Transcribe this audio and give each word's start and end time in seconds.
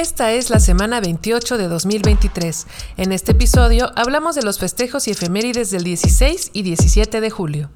Esta 0.00 0.32
es 0.32 0.48
la 0.48 0.60
semana 0.60 0.98
28 0.98 1.58
de 1.58 1.68
2023. 1.68 2.66
En 2.96 3.12
este 3.12 3.32
episodio 3.32 3.92
hablamos 3.96 4.34
de 4.34 4.42
los 4.42 4.58
festejos 4.58 5.06
y 5.06 5.10
efemérides 5.10 5.70
del 5.70 5.84
16 5.84 6.52
y 6.54 6.62
17 6.62 7.20
de 7.20 7.28
julio. 7.28 7.68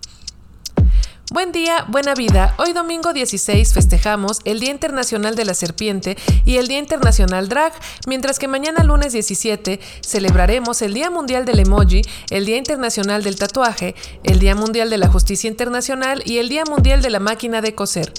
Buen 1.31 1.53
día, 1.53 1.85
buena 1.89 2.15
vida. 2.15 2.55
Hoy 2.57 2.73
domingo 2.73 3.13
16 3.13 3.75
festejamos 3.75 4.39
el 4.47 4.59
Día 4.59 4.71
Internacional 4.71 5.37
de 5.37 5.45
la 5.45 5.53
Serpiente 5.53 6.17
y 6.47 6.57
el 6.57 6.67
Día 6.67 6.79
Internacional 6.79 7.51
Drag, 7.51 7.75
mientras 8.07 8.39
que 8.39 8.49
mañana 8.49 8.85
lunes 8.85 9.13
17 9.13 9.79
celebraremos 10.01 10.81
el 10.81 10.95
Día 10.95 11.11
Mundial 11.11 11.45
del 11.45 11.59
Emoji, 11.59 12.01
el 12.31 12.47
Día 12.47 12.57
Internacional 12.57 13.23
del 13.23 13.37
Tatuaje, 13.37 13.95
el 14.23 14.39
Día 14.39 14.55
Mundial 14.55 14.89
de 14.89 14.97
la 14.97 15.09
Justicia 15.09 15.51
Internacional 15.51 16.23
y 16.25 16.39
el 16.39 16.49
Día 16.49 16.65
Mundial 16.65 17.03
de 17.03 17.11
la 17.11 17.21
Máquina 17.21 17.61
de 17.61 17.75
Coser. 17.75 18.15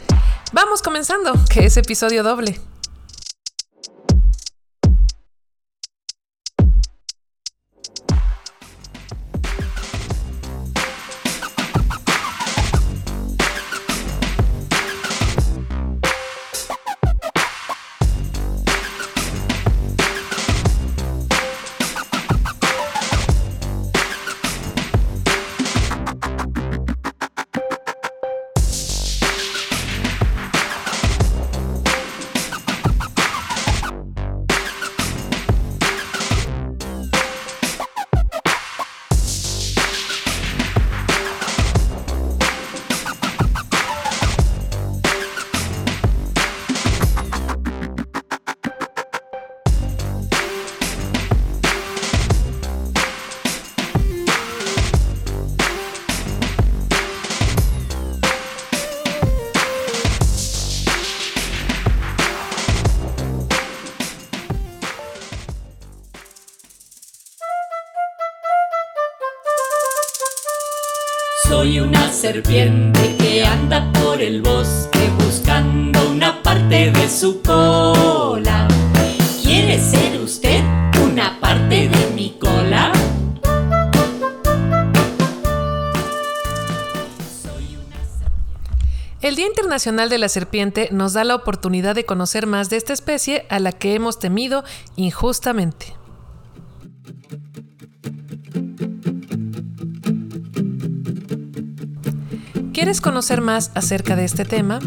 Vamos 0.54 0.84
comenzando, 0.84 1.34
que 1.50 1.66
es 1.66 1.76
episodio 1.78 2.22
doble. 2.22 2.62
Serpiente 72.32 73.16
que 73.20 73.46
anda 73.46 73.92
por 73.94 74.20
el 74.20 74.42
bosque 74.42 75.12
buscando 75.20 76.10
una 76.10 76.42
parte 76.42 76.90
de 76.90 77.08
su 77.08 77.40
cola. 77.44 78.68
¿Quiere 79.44 79.80
ser 79.80 80.20
usted 80.20 80.64
una 81.04 81.40
parte 81.40 81.88
de 81.88 82.14
mi 82.16 82.36
cola? 82.40 82.92
El 89.22 89.36
Día 89.36 89.46
Internacional 89.46 90.10
de 90.10 90.18
la 90.18 90.28
Serpiente 90.28 90.90
nos 90.92 91.14
da 91.14 91.24
la 91.24 91.36
oportunidad 91.36 91.94
de 91.94 92.06
conocer 92.06 92.48
más 92.48 92.72
de 92.72 92.78
esta 92.78 92.94
especie 92.94 93.46
a 93.50 93.60
la 93.60 93.72
que 93.72 93.94
hemos 93.94 94.18
temido 94.18 94.64
injustamente. 94.96 95.94
¿Quieres 102.76 103.00
conocer 103.00 103.40
más 103.40 103.72
acerca 103.74 104.18
de 104.18 104.26
este 104.26 104.44
tema? 104.44 104.80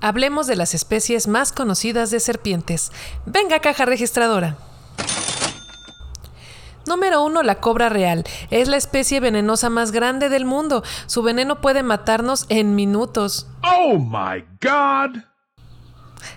Hablemos 0.00 0.46
de 0.46 0.56
las 0.56 0.72
especies 0.72 1.28
más 1.28 1.52
conocidas 1.52 2.10
de 2.10 2.20
serpientes. 2.20 2.90
Venga, 3.26 3.60
caja 3.60 3.84
registradora. 3.84 4.56
Número 6.86 7.22
1. 7.22 7.42
La 7.42 7.56
cobra 7.56 7.90
real. 7.90 8.24
Es 8.50 8.68
la 8.68 8.78
especie 8.78 9.20
venenosa 9.20 9.68
más 9.68 9.92
grande 9.92 10.30
del 10.30 10.46
mundo. 10.46 10.82
Su 11.04 11.22
veneno 11.22 11.60
puede 11.60 11.82
matarnos 11.82 12.46
en 12.48 12.74
minutos. 12.74 13.46
Oh 13.62 13.98
my 13.98 14.42
god! 14.62 15.29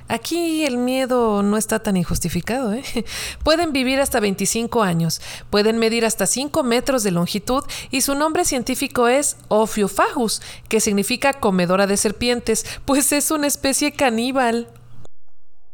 Aquí 0.08 0.66
el 0.66 0.78
miedo 0.78 1.44
no 1.44 1.58
está 1.58 1.80
tan 1.80 1.98
injustificado. 1.98 2.74
¿eh? 2.74 2.84
Pueden 3.44 3.74
vivir 3.74 4.00
hasta 4.00 4.20
25 4.20 4.84
años, 4.84 5.22
pueden 5.50 5.78
medir 5.78 6.06
hasta 6.06 6.26
5 6.26 6.64
metros 6.64 7.04
de 7.04 7.12
longitud 7.12 7.64
y 7.92 8.02
su 8.02 8.16
nombre 8.16 8.46
científico 8.46 9.08
es 9.08 9.38
Ophiophagus, 9.48 10.42
que 10.70 10.80
significa 10.80 11.34
comedora 11.34 11.88
de 11.88 11.98
serpientes, 11.98 12.66
pues 12.86 13.12
es 13.12 13.32
una 13.32 13.48
especie 13.48 13.92
caníbal. 13.92 14.68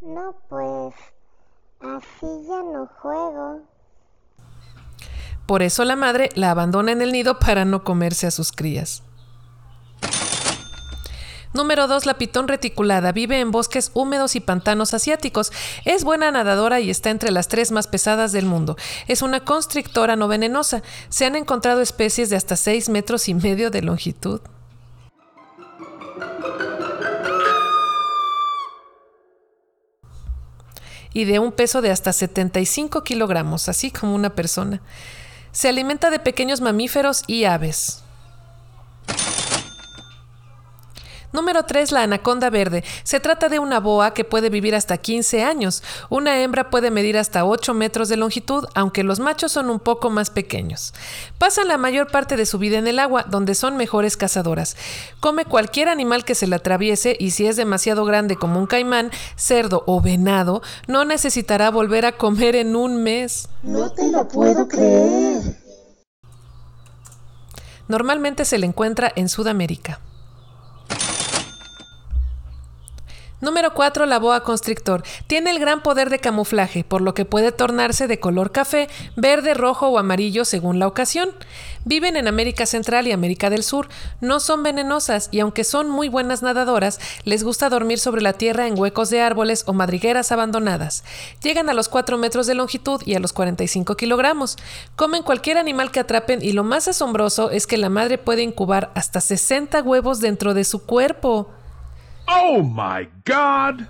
No, 0.01 0.35
pues 0.49 0.93
así 1.81 2.27
ya 2.47 2.61
no 2.63 2.89
juego. 3.01 3.61
Por 5.45 5.63
eso 5.63 5.83
la 5.83 5.95
madre 5.95 6.29
la 6.35 6.51
abandona 6.51 6.91
en 6.91 7.01
el 7.01 7.11
nido 7.11 7.39
para 7.39 7.65
no 7.65 7.83
comerse 7.83 8.27
a 8.27 8.31
sus 8.31 8.51
crías. 8.51 9.03
Número 11.53 11.87
2. 11.87 12.05
La 12.05 12.13
pitón 12.15 12.47
reticulada. 12.47 13.11
Vive 13.11 13.39
en 13.39 13.51
bosques 13.51 13.89
húmedos 13.93 14.35
y 14.35 14.39
pantanos 14.39 14.93
asiáticos. 14.93 15.51
Es 15.83 16.03
buena 16.03 16.31
nadadora 16.31 16.79
y 16.79 16.89
está 16.89 17.09
entre 17.09 17.31
las 17.31 17.47
tres 17.47 17.71
más 17.71 17.87
pesadas 17.87 18.31
del 18.31 18.45
mundo. 18.45 18.77
Es 19.07 19.21
una 19.21 19.43
constrictora 19.43 20.15
no 20.15 20.27
venenosa. 20.27 20.83
Se 21.09 21.25
han 21.25 21.35
encontrado 21.35 21.81
especies 21.81 22.29
de 22.29 22.35
hasta 22.35 22.55
6 22.55 22.89
metros 22.89 23.27
y 23.29 23.33
medio 23.33 23.71
de 23.71 23.81
longitud. 23.81 24.41
Y 31.11 31.25
de 31.25 31.39
un 31.39 31.51
peso 31.51 31.81
de 31.81 31.89
hasta 31.89 32.13
75 32.13 33.03
kilogramos, 33.03 33.67
así 33.67 33.89
como 33.89 34.13
una 34.13 34.35
persona. 34.35 34.81
Se 35.51 35.67
alimenta 35.67 36.11
de 36.11 36.19
pequeños 36.19 36.61
mamíferos 36.61 37.23
y 37.25 37.45
aves. 37.45 38.03
Número 41.31 41.63
3. 41.63 41.91
La 41.91 42.03
anaconda 42.03 42.49
verde. 42.49 42.83
Se 43.03 43.19
trata 43.19 43.49
de 43.49 43.59
una 43.59 43.79
boa 43.79 44.13
que 44.13 44.23
puede 44.23 44.49
vivir 44.49 44.75
hasta 44.75 44.97
15 44.97 45.43
años. 45.43 45.83
Una 46.09 46.39
hembra 46.39 46.69
puede 46.69 46.91
medir 46.91 47.17
hasta 47.17 47.45
8 47.45 47.73
metros 47.73 48.09
de 48.09 48.17
longitud, 48.17 48.65
aunque 48.73 49.03
los 49.03 49.19
machos 49.19 49.51
son 49.51 49.69
un 49.69 49.79
poco 49.79 50.09
más 50.09 50.29
pequeños. 50.29 50.93
Pasan 51.37 51.67
la 51.67 51.77
mayor 51.77 52.11
parte 52.11 52.35
de 52.35 52.45
su 52.45 52.57
vida 52.57 52.77
en 52.77 52.87
el 52.87 52.99
agua, 52.99 53.25
donde 53.27 53.55
son 53.55 53.77
mejores 53.77 54.17
cazadoras. 54.17 54.75
Come 55.19 55.45
cualquier 55.45 55.87
animal 55.89 56.25
que 56.25 56.35
se 56.35 56.47
le 56.47 56.55
atraviese 56.55 57.15
y 57.19 57.31
si 57.31 57.45
es 57.45 57.55
demasiado 57.55 58.05
grande 58.05 58.35
como 58.35 58.59
un 58.59 58.67
caimán, 58.67 59.11
cerdo 59.35 59.83
o 59.85 60.01
venado, 60.01 60.61
no 60.87 61.05
necesitará 61.05 61.69
volver 61.69 62.05
a 62.05 62.13
comer 62.13 62.55
en 62.55 62.75
un 62.75 63.03
mes. 63.03 63.49
No 63.61 63.91
te 63.91 64.09
lo 64.11 64.27
puedo 64.27 64.67
creer. 64.67 65.57
Normalmente 67.87 68.45
se 68.45 68.57
le 68.57 68.67
encuentra 68.67 69.11
en 69.15 69.29
Sudamérica. 69.29 69.99
Número 73.41 73.73
4. 73.73 74.05
La 74.05 74.19
boa 74.19 74.43
constrictor. 74.43 75.01
Tiene 75.27 75.51
el 75.51 75.59
gran 75.59 75.81
poder 75.81 76.09
de 76.09 76.19
camuflaje, 76.19 76.83
por 76.83 76.99
lo 76.99 77.13
que 77.13 77.23
puede 77.23 77.53
tornarse 77.53 78.07
de 78.07 78.19
color 78.19 78.51
café, 78.51 78.89
verde, 79.15 79.53
rojo 79.53 79.87
o 79.87 79.97
amarillo 79.97 80.43
según 80.43 80.77
la 80.77 80.87
ocasión. 80.87 81.29
Viven 81.85 82.17
en 82.17 82.27
América 82.27 82.65
Central 82.65 83.07
y 83.07 83.13
América 83.13 83.49
del 83.49 83.63
Sur. 83.63 83.87
No 84.19 84.41
son 84.41 84.61
venenosas 84.61 85.29
y 85.31 85.39
aunque 85.39 85.63
son 85.63 85.89
muy 85.89 86.09
buenas 86.09 86.41
nadadoras, 86.41 86.99
les 87.23 87.45
gusta 87.45 87.69
dormir 87.69 87.99
sobre 87.99 88.21
la 88.21 88.33
tierra 88.33 88.67
en 88.67 88.77
huecos 88.77 89.09
de 89.09 89.21
árboles 89.21 89.63
o 89.67 89.73
madrigueras 89.73 90.33
abandonadas. 90.33 91.05
Llegan 91.41 91.69
a 91.69 91.73
los 91.73 91.87
4 91.87 92.17
metros 92.17 92.45
de 92.45 92.55
longitud 92.55 93.01
y 93.05 93.15
a 93.15 93.19
los 93.19 93.31
45 93.31 93.95
kilogramos. 93.95 94.57
Comen 94.97 95.23
cualquier 95.23 95.57
animal 95.57 95.91
que 95.91 96.01
atrapen 96.01 96.41
y 96.41 96.51
lo 96.51 96.65
más 96.65 96.89
asombroso 96.89 97.51
es 97.51 97.67
que 97.67 97.77
la 97.77 97.89
madre 97.89 98.17
puede 98.17 98.41
incubar 98.41 98.91
hasta 98.95 99.21
60 99.21 99.81
huevos 99.83 100.19
dentro 100.19 100.53
de 100.53 100.65
su 100.65 100.85
cuerpo. 100.85 101.49
Oh 102.31 102.61
my 102.61 103.09
god! 103.25 103.85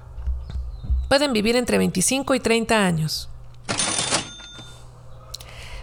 Pueden 1.10 1.34
vivir 1.34 1.56
entre 1.56 1.78
25 1.78 2.36
y 2.36 2.40
30 2.40 2.86
años. 2.86 3.30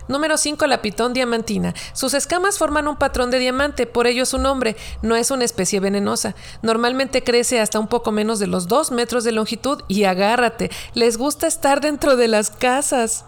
Número 0.09 0.37
5. 0.37 0.67
La 0.67 0.83
pitón 0.83 1.13
diamantina. 1.13 1.75
Sus 1.93 2.15
escamas 2.15 2.59
forman 2.59 2.87
un 2.89 2.97
patrón 2.97 3.31
de 3.31 3.41
diamante, 3.41 3.87
por 3.87 4.07
ello 4.07 4.25
su 4.25 4.39
nombre. 4.39 4.77
No 5.03 5.17
es 5.17 5.31
una 5.31 5.45
especie 5.45 5.81
venenosa. 5.81 6.35
Normalmente 6.63 7.25
crece 7.25 7.61
hasta 7.61 7.81
un 7.81 7.89
poco 7.89 8.13
menos 8.13 8.39
de 8.39 8.47
los 8.47 8.69
2 8.69 8.93
metros 8.93 9.25
de 9.25 9.33
longitud 9.33 9.83
y 9.89 10.05
agárrate, 10.05 10.71
les 10.95 11.19
gusta 11.19 11.47
estar 11.47 11.81
dentro 11.81 12.17
de 12.17 12.29
las 12.29 12.51
casas. 12.51 13.25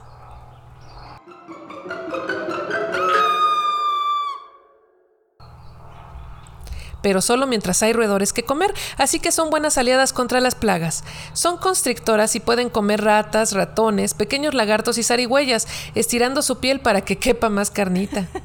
Pero 7.03 7.21
solo 7.21 7.47
mientras 7.47 7.83
hay 7.83 7.93
roedores 7.93 8.33
que 8.33 8.45
comer, 8.45 8.73
así 8.97 9.21
que 9.21 9.33
son 9.33 9.51
buenas 9.51 9.79
aliadas 9.79 10.13
contra 10.13 10.41
las 10.41 10.55
plagas. 10.55 11.05
Son 11.33 11.59
constrictoras 11.59 12.35
y 12.37 12.41
pueden 12.41 12.71
comer 12.71 13.03
ratas, 13.03 13.53
ratones, 13.53 14.15
pequeños 14.15 14.55
lagartos 14.55 14.99
y 14.99 15.03
zarigüeyas, 15.03 15.67
estirando 15.95 16.43
su 16.43 16.59
piel 16.59 16.81
para 16.81 17.03
que 17.03 17.17
quepa 17.17 17.49
más 17.49 17.71
carnita. 17.71 18.27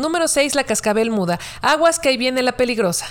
Número 0.00 0.28
6. 0.28 0.54
La 0.54 0.64
cascabel 0.64 1.10
muda. 1.10 1.38
Aguas 1.60 1.98
que 1.98 2.08
ahí 2.08 2.16
viene 2.16 2.42
la 2.42 2.52
peligrosa. 2.52 3.06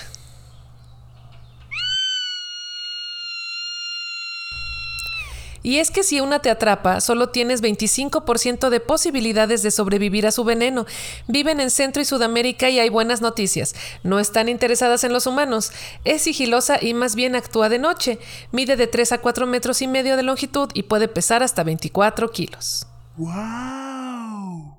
Y 5.70 5.78
es 5.78 5.92
que 5.92 6.02
si 6.02 6.20
una 6.20 6.40
te 6.40 6.50
atrapa, 6.50 7.00
solo 7.00 7.30
tienes 7.30 7.62
25% 7.62 8.70
de 8.70 8.80
posibilidades 8.80 9.62
de 9.62 9.70
sobrevivir 9.70 10.26
a 10.26 10.32
su 10.32 10.44
veneno. 10.44 10.88
Viven 11.28 11.60
en 11.60 11.70
Centro 11.70 12.02
y 12.02 12.06
Sudamérica 12.06 12.72
y 12.72 12.80
hay 12.80 12.90
buenas 12.90 13.22
noticias. 13.22 13.76
No 14.02 14.18
están 14.18 14.50
interesadas 14.50 15.04
en 15.04 15.14
los 15.14 15.28
humanos. 15.28 15.72
Es 16.06 16.24
sigilosa 16.24 16.80
y 16.82 16.96
más 16.96 17.14
bien 17.14 17.36
actúa 17.36 17.70
de 17.70 17.78
noche. 17.78 18.18
Mide 18.52 18.78
de 18.78 18.88
3 18.88 19.12
a 19.12 19.18
4 19.22 19.46
metros 19.46 19.84
y 19.84 19.88
medio 19.88 20.18
de 20.18 20.24
longitud 20.24 20.72
y 20.74 20.82
puede 20.82 21.08
pesar 21.08 21.44
hasta 21.44 21.64
24 21.64 22.32
kilos. 22.32 22.88
¡Wow! 23.18 24.76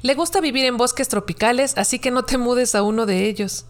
Le 0.00 0.14
gusta 0.14 0.40
vivir 0.40 0.64
en 0.64 0.76
bosques 0.76 1.08
tropicales, 1.08 1.76
así 1.76 1.98
que 1.98 2.12
no 2.12 2.24
te 2.24 2.38
mudes 2.38 2.76
a 2.76 2.84
uno 2.84 3.04
de 3.04 3.26
ellos. 3.26 3.66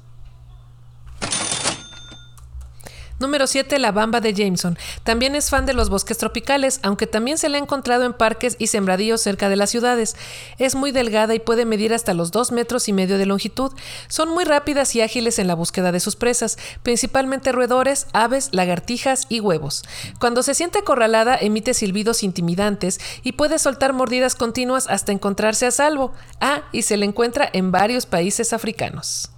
Número 3.19 3.47
7. 3.47 3.79
La 3.79 3.93
bamba 3.93 4.21
de 4.21 4.35
Jameson. 4.35 4.77
También 5.03 5.35
es 5.35 5.49
fan 5.49 5.65
de 5.65 5.73
los 5.73 5.89
bosques 5.89 6.19
tropicales, 6.19 6.81
aunque 6.83 7.07
también 7.07 7.39
se 7.39 7.49
le 7.49 7.57
ha 7.57 7.61
encontrado 7.61 8.05
en 8.05 8.13
parques 8.13 8.57
y 8.59 8.67
sembradíos 8.67 9.23
cerca 9.23 9.49
de 9.49 9.57
las 9.57 9.71
ciudades. 9.71 10.17
Es 10.59 10.75
muy 10.75 10.93
delgada 10.93 11.35
y 11.35 11.39
puede 11.39 11.65
medir 11.65 11.95
hasta 11.95 12.13
los 12.13 12.31
2 12.31 12.53
metros 12.53 12.89
y 12.89 12.93
medio 12.93 13.17
de 13.17 13.25
longitud. 13.25 13.73
Son 14.09 14.29
muy 14.29 14.45
rápidas 14.45 14.95
y 14.95 15.01
ágiles 15.01 15.39
en 15.39 15.47
la 15.47 15.55
búsqueda 15.55 15.93
de 15.93 16.01
sus 16.01 16.15
presas, 16.15 16.59
principalmente 16.83 17.53
roedores, 17.53 18.07
aves, 18.13 18.51
lagartijas 18.53 19.25
y 19.31 19.41
huevos. 19.41 19.83
Cuando 20.19 20.43
se 20.43 20.55
siente 20.55 20.81
acorralada, 20.81 21.39
emite 21.41 21.73
silbidos 21.73 22.23
intimidantes 22.23 23.01
y 23.23 23.33
puede 23.33 23.59
soltar 23.59 23.95
mordidas 23.95 24.35
continuas 24.35 24.89
hasta 24.89 25.13
encontrarse 25.13 25.65
a 25.65 25.71
salvo. 25.71 26.13
Ah, 26.43 26.65
y 26.71 26.83
se 26.83 26.99
le 26.99 27.07
encuentra 27.07 27.49
en 27.51 27.73
varios 27.73 28.05
países 28.05 28.53
africanos. 28.53 29.31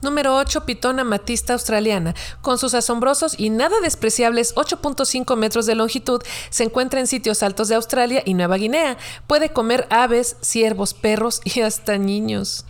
Número 0.00 0.36
8. 0.36 0.64
Pitón 0.64 1.00
amatista 1.00 1.54
australiana. 1.54 2.14
Con 2.40 2.58
sus 2.58 2.74
asombrosos 2.74 3.38
y 3.38 3.50
nada 3.50 3.80
despreciables 3.80 4.54
8.5 4.54 5.36
metros 5.36 5.66
de 5.66 5.74
longitud, 5.74 6.22
se 6.50 6.64
encuentra 6.64 7.00
en 7.00 7.06
sitios 7.06 7.42
altos 7.42 7.68
de 7.68 7.74
Australia 7.74 8.22
y 8.24 8.34
Nueva 8.34 8.56
Guinea. 8.56 8.96
Puede 9.26 9.50
comer 9.50 9.86
aves, 9.90 10.36
ciervos, 10.40 10.94
perros 10.94 11.40
y 11.44 11.60
hasta 11.60 11.98
niños. 11.98 12.64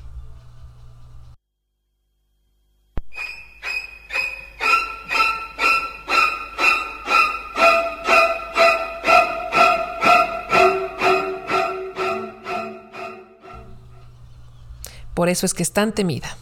Por 15.13 15.29
eso 15.29 15.47
es 15.47 15.53
que 15.53 15.65
es 15.65 15.73
tan 15.73 15.93
temida. 15.93 16.37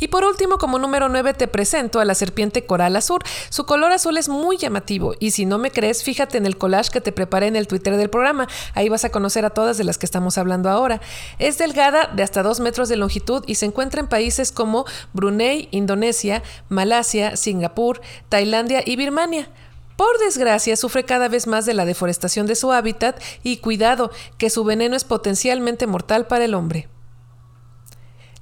Y 0.00 0.08
por 0.08 0.24
último, 0.24 0.58
como 0.58 0.78
número 0.78 1.08
9, 1.08 1.34
te 1.34 1.46
presento 1.46 2.00
a 2.00 2.04
la 2.04 2.14
serpiente 2.14 2.64
coral 2.64 2.96
azul. 2.96 3.20
Su 3.50 3.66
color 3.66 3.92
azul 3.92 4.16
es 4.16 4.28
muy 4.28 4.56
llamativo 4.56 5.14
y 5.20 5.30
si 5.30 5.44
no 5.44 5.58
me 5.58 5.70
crees, 5.70 6.02
fíjate 6.02 6.38
en 6.38 6.46
el 6.46 6.56
collage 6.56 6.90
que 6.90 7.00
te 7.00 7.12
preparé 7.12 7.46
en 7.46 7.56
el 7.56 7.66
Twitter 7.66 7.96
del 7.96 8.10
programa. 8.10 8.48
Ahí 8.74 8.88
vas 8.88 9.04
a 9.04 9.10
conocer 9.10 9.44
a 9.44 9.50
todas 9.50 9.76
de 9.76 9.84
las 9.84 9.98
que 9.98 10.06
estamos 10.06 10.38
hablando 10.38 10.70
ahora. 10.70 11.00
Es 11.38 11.58
delgada, 11.58 12.06
de 12.06 12.22
hasta 12.22 12.42
2 12.42 12.60
metros 12.60 12.88
de 12.88 12.96
longitud 12.96 13.44
y 13.46 13.56
se 13.56 13.66
encuentra 13.66 14.00
en 14.00 14.08
países 14.08 14.52
como 14.52 14.86
Brunei, 15.12 15.68
Indonesia, 15.70 16.42
Malasia, 16.68 17.36
Singapur, 17.36 18.00
Tailandia 18.30 18.82
y 18.84 18.96
Birmania. 18.96 19.50
Por 19.96 20.18
desgracia, 20.18 20.76
sufre 20.76 21.04
cada 21.04 21.28
vez 21.28 21.46
más 21.46 21.66
de 21.66 21.74
la 21.74 21.84
deforestación 21.84 22.46
de 22.46 22.54
su 22.54 22.72
hábitat 22.72 23.20
y 23.42 23.58
cuidado, 23.58 24.10
que 24.38 24.48
su 24.48 24.64
veneno 24.64 24.96
es 24.96 25.04
potencialmente 25.04 25.86
mortal 25.86 26.26
para 26.26 26.46
el 26.46 26.54
hombre. 26.54 26.88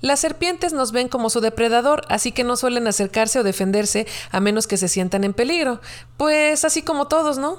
Las 0.01 0.21
serpientes 0.21 0.73
nos 0.73 0.93
ven 0.93 1.09
como 1.09 1.29
su 1.29 1.41
depredador, 1.41 2.03
así 2.09 2.31
que 2.31 2.45
no 2.45 2.57
suelen 2.57 2.87
acercarse 2.87 3.41
o 3.41 3.43
defenderse 3.43 4.07
a 4.31 4.41
menos 4.41 4.67
que 4.67 4.77
se 4.77 4.89
sientan 4.89 5.25
en 5.25 5.35
peligro. 5.35 5.81
Pues 6.17 6.65
así 6.65 6.83
como 6.83 7.09
todos, 7.09 7.39
¿no? 7.39 7.59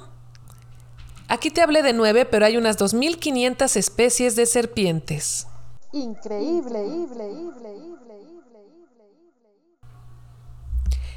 Aquí 1.28 1.52
te 1.52 1.62
hablé 1.62 1.84
de 1.84 1.94
nueve, 1.94 2.26
pero 2.26 2.46
hay 2.46 2.58
unas 2.58 2.78
2.500 2.80 3.76
especies 3.76 4.36
de 4.36 4.46
serpientes. 4.46 5.48
Increíble, 5.92 6.80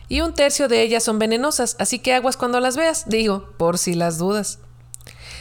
Y 0.08 0.20
un 0.20 0.34
tercio 0.34 0.68
de 0.68 0.82
ellas 0.82 1.04
son 1.04 1.18
venenosas, 1.18 1.74
así 1.78 1.98
que 1.98 2.12
aguas 2.12 2.36
cuando 2.36 2.60
las 2.60 2.76
veas, 2.76 3.08
digo, 3.08 3.48
por 3.56 3.78
si 3.78 3.94
las 3.94 4.18
dudas. 4.18 4.58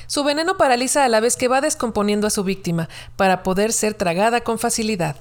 Su 0.08 0.24
veneno 0.24 0.56
paraliza 0.56 1.04
a 1.04 1.10
la 1.10 1.20
vez 1.20 1.36
que 1.36 1.50
va 1.50 1.60
descomponiendo 1.60 2.28
a 2.28 2.30
su 2.30 2.46
víctima, 2.46 2.88
para 3.18 3.44
poder 3.44 3.74
ser 3.74 3.96
tragada 3.96 4.40
con 4.42 4.60
facilidad. 4.60 5.18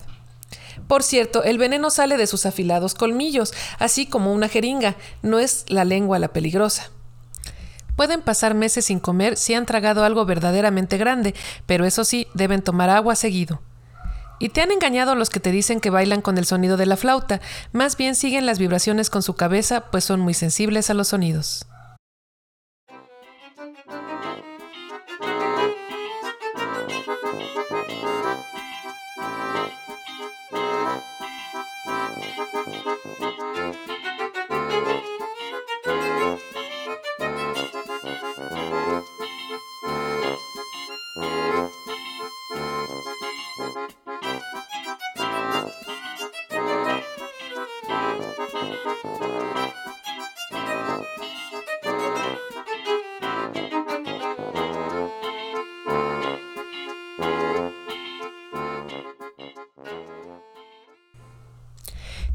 Por 0.87 1.03
cierto, 1.03 1.45
el 1.45 1.59
veneno 1.59 1.91
sale 1.91 2.17
de 2.17 2.27
sus 2.27 2.47
afilados 2.47 2.95
colmillos, 2.95 3.53
así 3.79 4.07
como 4.07 4.33
una 4.33 4.49
jeringa, 4.49 4.97
no 5.23 5.39
es 5.39 5.65
la 5.69 5.85
lengua 5.85 6.19
la 6.19 6.29
peligrosa. 6.29 6.91
Pueden 7.97 8.23
pasar 8.23 8.55
meses 8.55 8.87
sin 8.87 8.99
comer 8.99 9.37
si 9.37 9.55
han 9.55 9.67
tragado 9.67 10.05
algo 10.05 10.25
verdaderamente 10.25 10.97
grande, 10.97 11.35
pero 11.67 11.85
eso 11.85 12.05
sí, 12.05 12.27
deben 12.35 12.63
tomar 12.63 12.89
agua 12.89 13.15
seguido. 13.15 13.61
Y 14.39 14.49
te 14.49 14.63
han 14.63 14.73
engañado 14.73 15.15
los 15.15 15.29
que 15.29 15.39
te 15.39 15.53
dicen 15.53 15.81
que 15.81 15.91
bailan 15.91 16.23
con 16.23 16.39
el 16.39 16.47
sonido 16.47 16.79
de 16.79 16.87
la 16.87 16.97
flauta, 16.97 17.43
más 17.73 17.99
bien 17.99 18.15
siguen 18.15 18.47
las 18.47 18.59
vibraciones 18.59 19.11
con 19.11 19.23
su 19.23 19.35
cabeza, 19.35 19.91
pues 19.91 20.05
son 20.05 20.21
muy 20.21 20.33
sensibles 20.33 20.89
a 20.89 20.95
los 20.95 21.09
sonidos. 21.09 21.67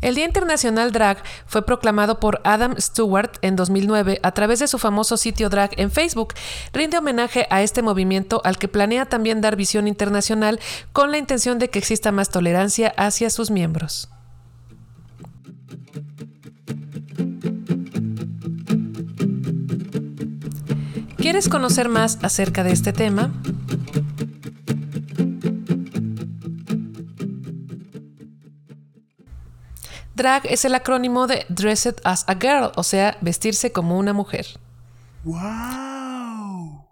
El 0.05 0.13
Día 0.13 0.25
Internacional 0.25 0.91
Drag 0.91 1.17
fue 1.47 1.65
proclamado 1.65 2.19
por 2.19 2.39
Adam 2.43 2.75
Stewart 2.79 3.39
en 3.41 3.55
2009 3.55 4.19
a 4.21 4.31
través 4.33 4.59
de 4.59 4.67
su 4.67 4.77
famoso 4.77 5.17
sitio 5.17 5.49
drag 5.49 5.71
en 5.77 5.89
Facebook. 5.89 6.35
Rinde 6.73 6.99
homenaje 6.99 7.47
a 7.49 7.63
este 7.63 7.81
movimiento 7.81 8.39
al 8.43 8.59
que 8.59 8.67
planea 8.67 9.07
también 9.07 9.41
dar 9.41 9.55
visión 9.55 9.87
internacional 9.87 10.59
con 10.93 11.09
la 11.09 11.17
intención 11.17 11.57
de 11.57 11.71
que 11.71 11.79
exista 11.79 12.11
más 12.11 12.29
tolerancia 12.29 12.93
hacia 12.97 13.31
sus 13.31 13.49
miembros. 13.49 14.07
¿Quieres 21.25 21.49
conocer 21.49 21.89
más 21.89 22.19
acerca 22.21 22.63
de 22.63 22.71
este 22.71 22.93
tema? 22.93 23.33
Drag 30.13 30.45
es 30.45 30.65
el 30.65 30.75
acrónimo 30.75 31.25
de 31.25 31.47
Dressed 31.49 31.95
as 32.03 32.25
a 32.27 32.35
Girl, 32.35 32.71
o 32.75 32.83
sea, 32.83 33.17
vestirse 33.21 33.71
como 33.71 33.97
una 33.97 34.13
mujer. 34.13 34.45
¡Wow! 35.23 36.85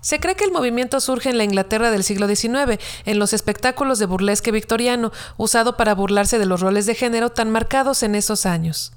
Se 0.00 0.18
cree 0.18 0.34
que 0.34 0.44
el 0.44 0.52
movimiento 0.52 0.98
surge 1.00 1.28
en 1.28 1.36
la 1.36 1.44
Inglaterra 1.44 1.90
del 1.90 2.04
siglo 2.04 2.26
XIX, 2.26 2.82
en 3.04 3.18
los 3.18 3.34
espectáculos 3.34 3.98
de 3.98 4.06
burlesque 4.06 4.50
victoriano, 4.50 5.12
usado 5.36 5.76
para 5.76 5.94
burlarse 5.94 6.38
de 6.38 6.46
los 6.46 6.62
roles 6.62 6.86
de 6.86 6.94
género 6.94 7.28
tan 7.28 7.50
marcados 7.50 8.02
en 8.02 8.14
esos 8.14 8.46
años. 8.46 8.94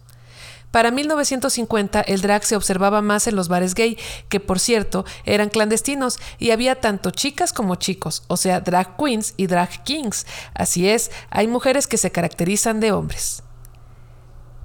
Para 0.73 0.89
1950 0.89 2.01
el 2.01 2.21
drag 2.21 2.43
se 2.43 2.55
observaba 2.55 3.03
más 3.03 3.27
en 3.27 3.35
los 3.35 3.47
bares 3.47 3.75
gay, 3.75 3.95
que 4.27 4.39
por 4.39 4.59
cierto 4.59 5.05
eran 5.23 5.49
clandestinos, 5.49 6.17
y 6.39 6.49
había 6.49 6.81
tanto 6.81 7.11
chicas 7.11 7.53
como 7.53 7.75
chicos, 7.75 8.23
o 8.27 8.37
sea, 8.37 8.59
drag 8.59 8.97
queens 8.97 9.35
y 9.37 9.45
drag 9.45 9.83
kings. 9.83 10.25
Así 10.55 10.89
es, 10.89 11.11
hay 11.29 11.47
mujeres 11.47 11.85
que 11.85 11.99
se 11.99 12.11
caracterizan 12.11 12.79
de 12.79 12.91
hombres. 12.91 13.43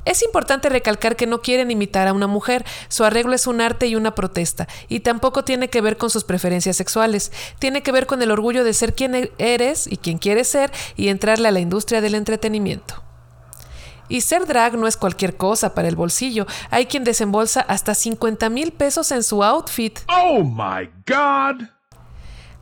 Es 0.06 0.22
importante 0.22 0.70
recalcar 0.70 1.14
que 1.14 1.26
no 1.26 1.42
quieren 1.42 1.70
imitar 1.70 2.08
a 2.08 2.14
una 2.14 2.26
mujer, 2.26 2.64
su 2.88 3.04
arreglo 3.04 3.34
es 3.34 3.46
un 3.46 3.60
arte 3.60 3.86
y 3.86 3.94
una 3.94 4.14
protesta, 4.14 4.66
y 4.88 5.00
tampoco 5.00 5.44
tiene 5.44 5.68
que 5.68 5.82
ver 5.82 5.98
con 5.98 6.08
sus 6.08 6.24
preferencias 6.24 6.78
sexuales, 6.78 7.32
tiene 7.58 7.82
que 7.82 7.92
ver 7.92 8.06
con 8.06 8.22
el 8.22 8.30
orgullo 8.30 8.64
de 8.64 8.72
ser 8.72 8.94
quien 8.94 9.30
eres 9.36 9.86
y 9.86 9.98
quien 9.98 10.16
quieres 10.16 10.48
ser 10.48 10.72
y 10.96 11.08
entrarle 11.08 11.48
a 11.48 11.52
la 11.52 11.60
industria 11.60 12.00
del 12.00 12.14
entretenimiento. 12.14 13.07
Y 14.08 14.22
ser 14.22 14.46
drag 14.46 14.78
no 14.78 14.86
es 14.86 14.96
cualquier 14.96 15.36
cosa 15.36 15.74
para 15.74 15.88
el 15.88 15.96
bolsillo. 15.96 16.46
Hay 16.70 16.86
quien 16.86 17.04
desembolsa 17.04 17.60
hasta 17.60 17.94
50 17.94 18.48
mil 18.50 18.72
pesos 18.72 19.12
en 19.12 19.22
su 19.22 19.44
outfit. 19.44 19.98
Oh 20.08 20.42
my 20.42 20.88
God! 21.06 21.66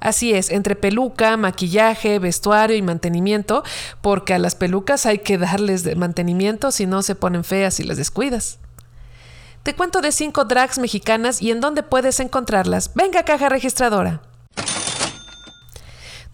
Así 0.01 0.35
es, 0.35 0.51
entre 0.51 0.77
peluca, 0.77 1.37
maquillaje, 1.37 2.19
vestuario 2.19 2.77
y 2.77 2.83
mantenimiento, 2.83 3.65
porque 4.03 4.35
a 4.35 4.39
las 4.39 4.55
pelucas 4.55 5.07
hay 5.07 5.19
que 5.19 5.39
darles 5.39 5.85
de 5.85 5.97
mantenimiento 5.97 6.71
si 6.71 6.87
no 6.87 7.03
se 7.03 7.15
ponen 7.15 7.45
feas 7.45 7.81
y 7.81 7.85
las 7.85 7.97
descuidas. 7.97 8.59
Te 9.63 9.75
cuento 9.75 10.01
de 10.01 10.13
cinco 10.13 10.45
drags 10.45 10.79
mexicanas 10.79 11.43
y 11.43 11.51
en 11.51 11.61
dónde 11.61 11.83
puedes 11.83 12.21
encontrarlas. 12.21 12.95
Venga, 12.95 13.25
caja 13.25 13.49
registradora. 13.49 14.21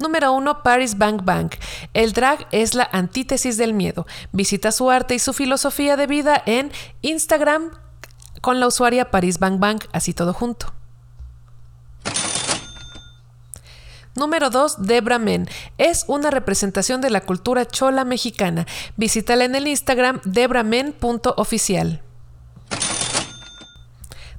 Número 0.03 0.33
1. 0.33 0.63
Paris 0.63 0.99
Bang 0.99 1.25
Bang. 1.25 1.51
El 1.95 2.13
drag 2.13 2.47
es 2.51 2.75
la 2.75 2.89
antítesis 2.93 3.57
del 3.57 3.73
miedo. 3.73 4.07
Visita 4.33 4.73
su 4.73 4.91
arte 4.91 5.15
y 5.15 5.19
su 5.21 5.33
filosofía 5.33 5.97
de 5.97 6.09
vida 6.09 6.43
en 6.45 6.73
Instagram 7.03 7.71
con 8.41 8.59
la 8.59 8.67
usuaria 8.67 9.11
Paris 9.11 9.39
Bang 9.39 9.61
Bang, 9.61 9.81
así 9.93 10.13
todo 10.13 10.35
junto. 10.35 10.75
Número 14.15 14.51
2. 14.51 14.87
Debra 14.87 15.19
Men. 15.19 15.49
Es 15.79 16.05
una 16.09 16.31
representación 16.31 17.01
de 17.01 17.11
la 17.11 17.23
cultura 17.23 17.65
chola 17.65 18.05
mexicana. 18.05 18.67
Visítala 18.97 19.45
en 19.45 19.55
el 19.55 19.69
Instagram 19.69 20.21
debramen.oficial. 20.25 22.03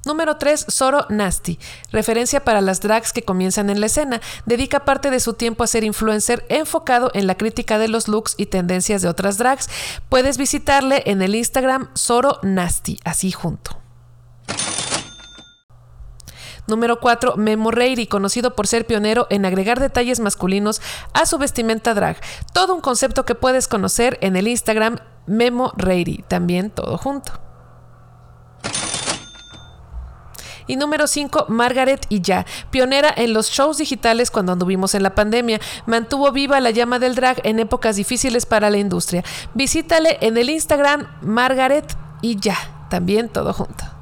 Número 0.06 0.36
3. 0.36 0.66
Soro 0.68 1.06
Nasty. 1.08 1.58
Referencia 1.90 2.44
para 2.44 2.60
las 2.60 2.80
drags 2.80 3.12
que 3.12 3.22
comienzan 3.22 3.70
en 3.70 3.80
la 3.80 3.86
escena. 3.86 4.20
Dedica 4.46 4.84
parte 4.84 5.10
de 5.10 5.20
su 5.20 5.34
tiempo 5.34 5.64
a 5.64 5.66
ser 5.66 5.84
influencer 5.84 6.44
enfocado 6.48 7.10
en 7.14 7.26
la 7.26 7.36
crítica 7.36 7.78
de 7.78 7.88
los 7.88 8.08
looks 8.08 8.34
y 8.36 8.46
tendencias 8.46 9.02
de 9.02 9.08
otras 9.08 9.38
drags. 9.38 9.68
Puedes 10.08 10.38
visitarle 10.38 11.02
en 11.06 11.22
el 11.22 11.34
Instagram 11.34 11.88
Soro 11.94 12.38
Nasty, 12.42 12.98
así 13.04 13.32
junto. 13.32 13.78
Número 16.66 16.98
4. 16.98 17.36
Memo 17.36 17.70
Reiri, 17.70 18.06
conocido 18.06 18.54
por 18.54 18.66
ser 18.66 18.86
pionero 18.86 19.26
en 19.30 19.44
agregar 19.44 19.80
detalles 19.80 20.20
masculinos 20.20 20.80
a 21.12 21.26
su 21.26 21.38
vestimenta 21.38 21.94
drag. 21.94 22.18
Todo 22.52 22.74
un 22.74 22.80
concepto 22.80 23.24
que 23.24 23.34
puedes 23.34 23.68
conocer 23.68 24.18
en 24.22 24.36
el 24.36 24.48
Instagram 24.48 24.98
Memo 25.26 25.72
Reiri, 25.76 26.24
también 26.28 26.70
todo 26.70 26.96
junto. 26.96 27.32
Y 30.66 30.76
número 30.76 31.06
5, 31.06 31.46
Margaret 31.48 32.06
y 32.08 32.20
ya, 32.20 32.46
pionera 32.70 33.12
en 33.16 33.32
los 33.32 33.50
shows 33.50 33.78
digitales 33.78 34.30
cuando 34.30 34.52
anduvimos 34.52 34.94
en 34.94 35.02
la 35.02 35.14
pandemia, 35.14 35.60
mantuvo 35.86 36.32
viva 36.32 36.60
la 36.60 36.70
llama 36.70 36.98
del 36.98 37.14
drag 37.14 37.40
en 37.44 37.58
épocas 37.58 37.96
difíciles 37.96 38.46
para 38.46 38.70
la 38.70 38.78
industria. 38.78 39.24
Visítale 39.54 40.18
en 40.20 40.36
el 40.36 40.50
Instagram 40.50 41.06
Margaret 41.22 41.96
y 42.22 42.38
ya, 42.40 42.56
también 42.88 43.28
todo 43.28 43.52
junto. 43.52 43.93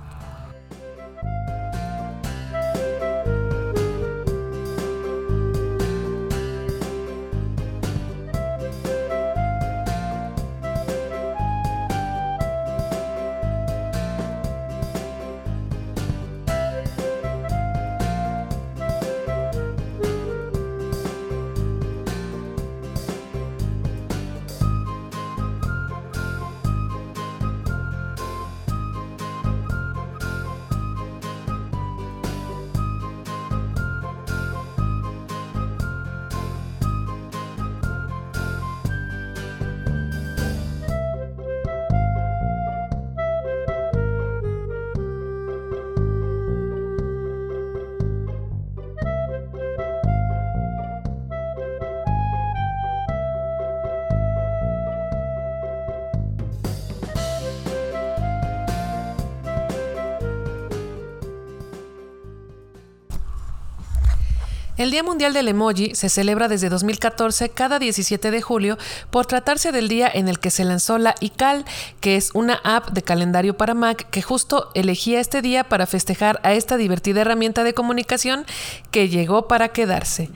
El 64.83 64.91
Día 64.91 65.05
Mundial 65.05 65.33
del 65.33 65.47
Emoji 65.47 65.95
se 65.95 66.09
celebra 66.09 66.49
desde 66.49 66.69
2014 66.69 67.51
cada 67.51 67.79
17 67.79 68.33
de 68.33 68.43
julio 68.43 68.79
por 69.11 69.27
tratarse 69.27 69.71
del 69.71 69.87
día 69.87 70.11
en 70.13 70.27
el 70.27 70.41
que 70.41 70.51
se 70.51 70.65
lanzó 70.65 70.99
la 70.99 71.15
iCal, 71.21 71.65
que 72.01 72.17
es 72.17 72.33
una 72.35 72.55
app 72.65 72.91
de 72.91 73.03
calendario 73.03 73.57
para 73.57 73.75
Mac 73.75 74.11
que 74.11 74.23
justo 74.23 74.73
elegía 74.75 75.21
este 75.21 75.41
día 75.41 75.63
para 75.63 75.87
festejar 75.87 76.41
a 76.43 76.55
esta 76.55 76.79
divertida 76.79 77.21
herramienta 77.21 77.63
de 77.63 77.75
comunicación 77.75 78.45
que 78.91 79.09
llegó 79.09 79.47
para 79.47 79.69
quedarse. 79.69 80.31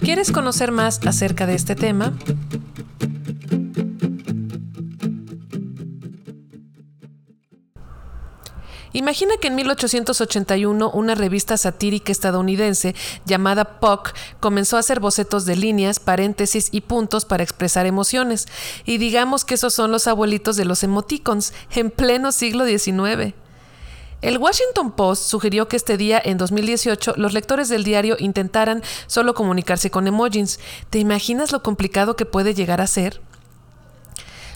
¿Quieres 0.00 0.32
conocer 0.32 0.72
más 0.72 0.98
acerca 1.06 1.46
de 1.46 1.54
este 1.54 1.76
tema? 1.76 2.12
Imagina 8.94 9.34
que 9.40 9.48
en 9.48 9.56
1881 9.56 10.88
una 10.92 11.16
revista 11.16 11.56
satírica 11.56 12.12
estadounidense 12.12 12.94
llamada 13.26 13.80
Puck 13.80 14.12
comenzó 14.38 14.76
a 14.76 14.80
hacer 14.80 15.00
bocetos 15.00 15.46
de 15.46 15.56
líneas, 15.56 15.98
paréntesis 15.98 16.68
y 16.70 16.82
puntos 16.82 17.24
para 17.24 17.42
expresar 17.42 17.86
emociones. 17.86 18.46
Y 18.84 18.98
digamos 18.98 19.44
que 19.44 19.54
esos 19.54 19.74
son 19.74 19.90
los 19.90 20.06
abuelitos 20.06 20.54
de 20.54 20.64
los 20.64 20.84
emoticons 20.84 21.52
en 21.74 21.90
pleno 21.90 22.30
siglo 22.30 22.64
XIX. 22.66 23.34
El 24.22 24.38
Washington 24.38 24.92
Post 24.92 25.24
sugirió 25.24 25.66
que 25.66 25.76
este 25.76 25.96
día, 25.96 26.22
en 26.24 26.38
2018, 26.38 27.14
los 27.16 27.32
lectores 27.32 27.68
del 27.68 27.82
diario 27.82 28.16
intentaran 28.20 28.84
solo 29.08 29.34
comunicarse 29.34 29.90
con 29.90 30.06
emojis. 30.06 30.60
¿Te 30.90 31.00
imaginas 31.00 31.50
lo 31.50 31.64
complicado 31.64 32.14
que 32.14 32.26
puede 32.26 32.54
llegar 32.54 32.80
a 32.80 32.86
ser? 32.86 33.20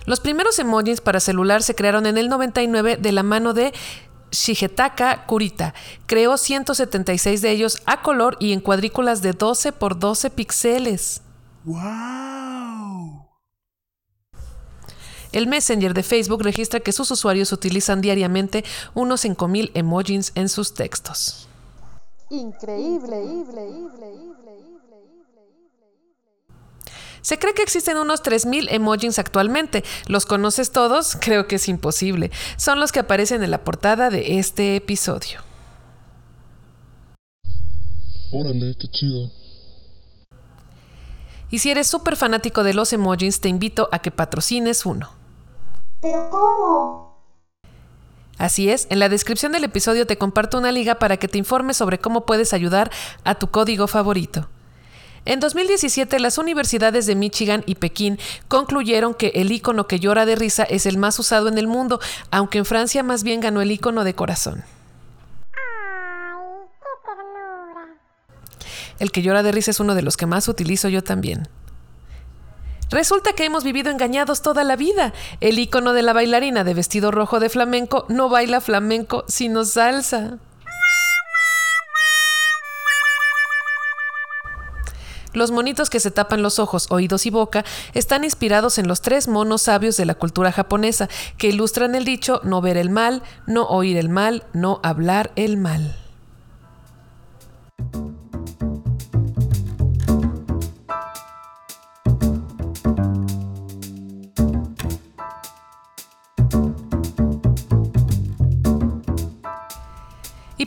Los 0.09 0.21
primeros 0.21 0.59
emojis 0.59 1.03
para 1.03 1.21
celular 1.21 1.63
se 1.63 1.75
crearon 1.75 2.07
en 2.07 2.17
el 2.17 2.31
99 2.31 2.97
de 2.97 3.13
la 3.13 3.23
mano 3.23 3.53
de 3.53 3.75
Shigetaka 4.31 5.27
Kurita. 5.27 5.75
Creó 6.07 6.37
176 6.37 7.43
de 7.43 7.51
ellos 7.51 7.83
a 7.87 8.03
color 8.03 8.37
y 8.41 8.53
en 8.53 8.61
cuadrículas 8.61 9.23
de 9.23 9.33
12 9.33 9.73
por 9.73 9.99
12 9.99 10.31
píxeles. 10.31 11.23
¡Wow! 11.65 13.27
El 15.33 15.47
Messenger 15.47 15.93
de 15.93 16.03
Facebook 16.03 16.43
registra 16.43 16.81
que 16.81 16.93
sus 16.93 17.11
usuarios 17.11 17.53
utilizan 17.53 18.01
diariamente 18.01 18.65
unos 18.95 19.25
5.000 19.25 19.73
emojis 19.75 20.33
en 20.35 20.49
sus 20.49 20.73
textos. 20.73 21.49
Increíble, 22.31 23.23
increíble, 23.23 24.15
increíble. 24.15 24.68
Se 27.21 27.39
cree 27.39 27.55
que 27.55 27.63
existen 27.63 27.97
unos 27.97 28.23
3.000 28.23 28.69
emojis 28.71 29.19
actualmente. 29.19 29.85
¿Los 30.07 30.27
conoces 30.27 30.71
todos? 30.71 31.17
Creo 31.21 31.47
que 31.47 31.57
es 31.57 31.69
imposible. 31.69 32.31
Son 32.57 32.81
los 32.81 32.93
que 32.93 33.01
aparecen 33.01 33.43
en 33.43 33.51
la 33.51 33.65
portada 33.65 34.11
de 34.11 34.39
este 34.39 34.77
episodio. 34.77 35.41
Órale, 38.31 38.77
qué 38.79 38.89
chido. 38.89 39.31
Y 41.51 41.61
si 41.61 41.71
eres 41.71 41.87
súper 41.87 42.17
fanático 42.17 42.63
de 42.63 42.75
los 42.75 42.93
emojis, 42.93 43.41
te 43.41 43.49
invito 43.49 43.89
a 43.91 44.01
que 44.01 44.11
patrocines 44.11 44.85
uno. 44.85 45.11
¿Pero 46.03 46.29
cómo? 46.31 47.09
Así 48.37 48.71
es, 48.71 48.87
en 48.91 49.01
la 49.01 49.09
descripción 49.09 49.51
del 49.51 49.65
episodio 49.65 50.07
te 50.07 50.17
comparto 50.17 50.59
una 50.59 50.71
liga 50.71 50.97
para 50.97 51.17
que 51.17 51.27
te 51.27 51.39
informes 51.39 51.77
sobre 51.77 51.99
cómo 51.99 52.25
puedes 52.25 52.53
ayudar 52.53 52.91
a 53.25 53.35
tu 53.35 53.49
código 53.49 53.89
favorito. 53.89 54.49
En 55.25 55.41
2017, 55.41 56.19
las 56.21 56.39
universidades 56.39 57.07
de 57.07 57.15
Michigan 57.15 57.63
y 57.67 57.75
Pekín 57.75 58.19
concluyeron 58.49 59.15
que 59.15 59.29
el 59.35 59.53
icono 59.53 59.87
que 59.87 60.01
llora 60.01 60.27
de 60.27 60.37
risa 60.37 60.63
es 60.65 60.87
el 60.87 60.99
más 60.99 61.19
usado 61.19 61.49
en 61.49 61.59
el 61.59 61.67
mundo, 61.67 62.01
aunque 62.31 62.59
en 62.59 62.65
Francia 62.65 63.03
más 63.03 63.23
bien 63.23 63.41
ganó 63.41 63.61
el 63.61 63.71
icono 63.71 64.05
de 64.05 64.15
corazón. 64.15 64.65
El 68.99 69.13
que 69.13 69.23
llora 69.23 69.43
de 69.43 69.53
risa 69.53 69.71
es 69.71 69.81
uno 69.81 69.95
de 69.95 70.03
los 70.03 70.17
que 70.17 70.27
más 70.27 70.49
utilizo 70.49 70.89
yo 70.89 71.05
también. 71.05 71.49
Resulta 72.91 73.35
que 73.35 73.45
hemos 73.45 73.65
vivido 73.65 73.91
engañados 73.91 74.41
toda 74.41 74.65
la 74.65 74.75
vida. 74.75 75.13
El 75.41 75.59
icono 75.59 75.93
de 75.93 76.03
la 76.03 76.15
bailarina 76.15 76.65
de 76.65 76.75
vestido 76.75 77.11
rojo 77.11 77.39
de 77.39 77.51
flamenco 77.51 78.07
no 78.09 78.29
baila 78.29 78.61
flamenco, 78.61 79.25
sino 79.29 79.65
salsa. 79.65 80.39
Los 85.39 85.53
monitos 85.53 85.89
que 85.89 86.01
se 86.01 86.11
tapan 86.11 86.43
los 86.43 86.59
ojos, 86.59 86.89
oídos 86.91 87.25
y 87.25 87.31
boca 87.31 87.65
están 87.95 88.25
inspirados 88.25 88.77
en 88.79 88.89
los 88.89 89.03
tres 89.03 89.29
monos 89.29 89.63
sabios 89.63 89.97
de 89.97 90.05
la 90.05 90.17
cultura 90.17 90.51
japonesa, 90.51 91.09
que 91.37 91.49
ilustran 91.49 91.95
el 91.95 92.05
dicho 92.05 92.41
no 92.43 92.61
ver 92.61 92.77
el 92.77 92.91
mal, 92.91 93.23
no 93.47 93.63
oír 93.63 93.99
el 93.99 94.09
mal, 94.09 94.43
no 94.53 94.81
hablar 94.83 95.31
el 95.37 95.57
mal. 95.57 96.08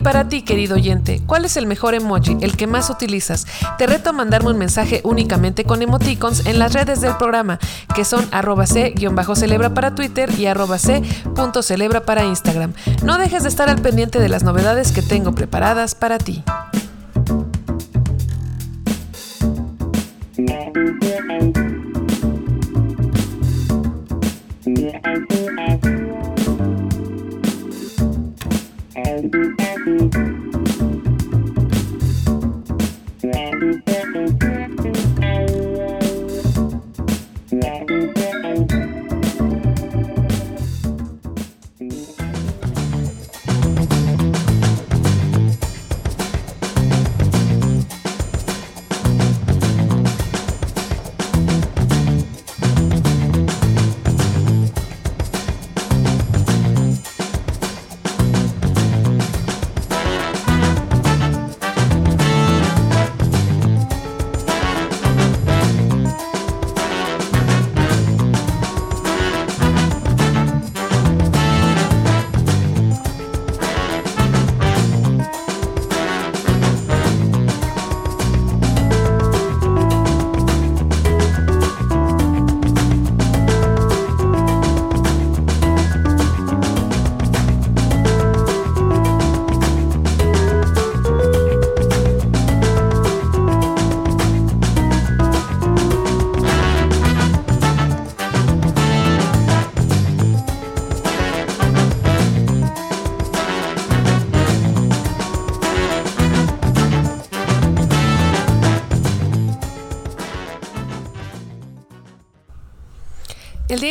Para 0.02 0.28
ti, 0.28 0.42
querido 0.42 0.76
oyente, 0.76 1.22
¿cuál 1.26 1.46
es 1.46 1.58
el 1.58 1.66
mejor 1.66 1.94
emoji, 1.94 2.38
el 2.42 2.58
que 2.58 2.68
más 2.68 2.90
utilizas? 2.90 3.46
Te 3.78 3.88
reto 3.88 4.10
a 4.10 4.14
mandarme 4.14 4.52
un 4.52 4.58
mensaje 4.58 5.02
únicamente 5.04 5.64
con 5.64 5.82
emoticons 5.82 6.46
en 6.46 6.60
las 6.60 6.74
redes 6.74 7.02
del 7.02 7.16
programa, 7.18 7.60
que 7.96 8.06
son 8.06 8.28
arroba 8.32 8.66
c-celebra 8.66 9.74
para 9.74 9.96
Twitter 9.96 10.30
y 10.38 10.46
arroba 10.46 10.78
c.celebra 10.78 12.02
para 12.06 12.26
Instagram. 12.26 12.74
No 13.04 13.18
dejes 13.18 13.44
de 13.44 13.50
estar 13.50 13.70
al 13.70 13.82
pendiente 13.82 14.20
de 14.20 14.30
las 14.30 14.44
novedades 14.44 14.92
que 14.92 15.02
tengo 15.02 15.34
preparadas 15.34 15.96
para 15.96 16.18
ti. 16.18 16.44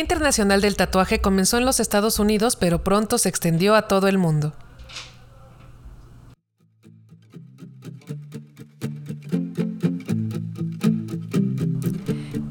Internacional 0.01 0.61
del 0.61 0.75
Tatuaje 0.75 1.21
comenzó 1.21 1.57
en 1.57 1.65
los 1.65 1.79
Estados 1.79 2.19
Unidos, 2.19 2.55
pero 2.55 2.83
pronto 2.83 3.17
se 3.17 3.29
extendió 3.29 3.75
a 3.75 3.83
todo 3.83 4.07
el 4.07 4.17
mundo. 4.17 4.53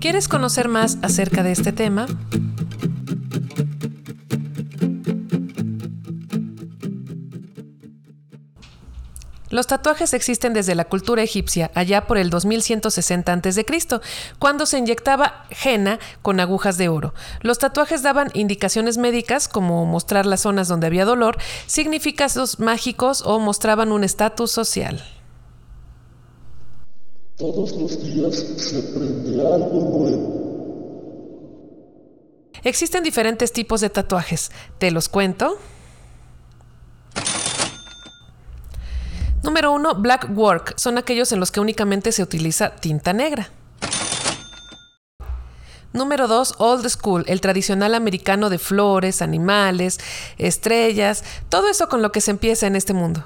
¿Quieres 0.01 0.29
conocer 0.29 0.69
más 0.69 0.99
acerca 1.03 1.43
de 1.43 1.53
este 1.53 1.73
tema? 1.73 2.07
Los 9.51 9.67
tatuajes 9.67 10.15
existen 10.15 10.53
desde 10.53 10.77
la 10.77 10.85
cultura 10.85 11.25
egipcia, 11.25 11.73
allá 11.75 12.07
por 12.07 12.19
el 12.19 12.31
2160 12.31 13.33
a.C., 13.33 13.67
cuando 14.39 14.65
se 14.65 14.79
inyectaba 14.79 15.45
henna 15.65 15.99
con 16.23 16.39
agujas 16.39 16.79
de 16.79 16.89
oro. 16.89 17.15
Los 17.41 17.59
tatuajes 17.59 18.05
daban 18.05 18.31
indicaciones 18.35 18.97
médicas, 18.97 19.49
como 19.49 19.85
mostrar 19.87 20.25
las 20.25 20.43
zonas 20.43 20.69
donde 20.69 20.87
había 20.87 21.05
dolor, 21.05 21.37
significados 21.67 22.61
mágicos 22.61 23.23
o 23.27 23.41
mostraban 23.41 23.91
un 23.91 24.05
estatus 24.05 24.53
social. 24.53 25.03
Todos 27.37 27.73
los 27.73 28.05
días 28.05 28.37
se 28.57 28.79
aprende 28.79 29.41
algo 29.41 29.99
nuevo. 29.99 30.41
Existen 32.63 33.03
diferentes 33.03 33.53
tipos 33.53 33.81
de 33.81 33.91
tatuajes. 33.91 34.53
¿Te 34.79 34.93
los 34.93 35.09
cuento? 35.09 35.59
Número 39.43 39.73
1. 39.73 39.95
Black 39.95 40.29
work. 40.35 40.75
Son 40.77 40.99
aquellos 40.99 41.33
en 41.33 41.41
los 41.41 41.51
que 41.51 41.61
únicamente 41.61 42.13
se 42.13 42.23
utiliza 42.23 42.71
tinta 42.77 43.13
negra. 43.13 43.49
Número 45.93 46.29
2. 46.29 46.57
Old 46.59 46.89
School, 46.89 47.25
el 47.27 47.41
tradicional 47.41 47.95
americano 47.95 48.51
de 48.51 48.59
flores, 48.59 49.23
animales, 49.23 49.99
estrellas, 50.39 51.25
todo 51.49 51.69
eso 51.69 51.89
con 51.89 52.03
lo 52.03 52.13
que 52.13 52.21
se 52.21 52.31
empieza 52.31 52.67
en 52.67 52.77
este 52.77 52.93
mundo. 52.93 53.25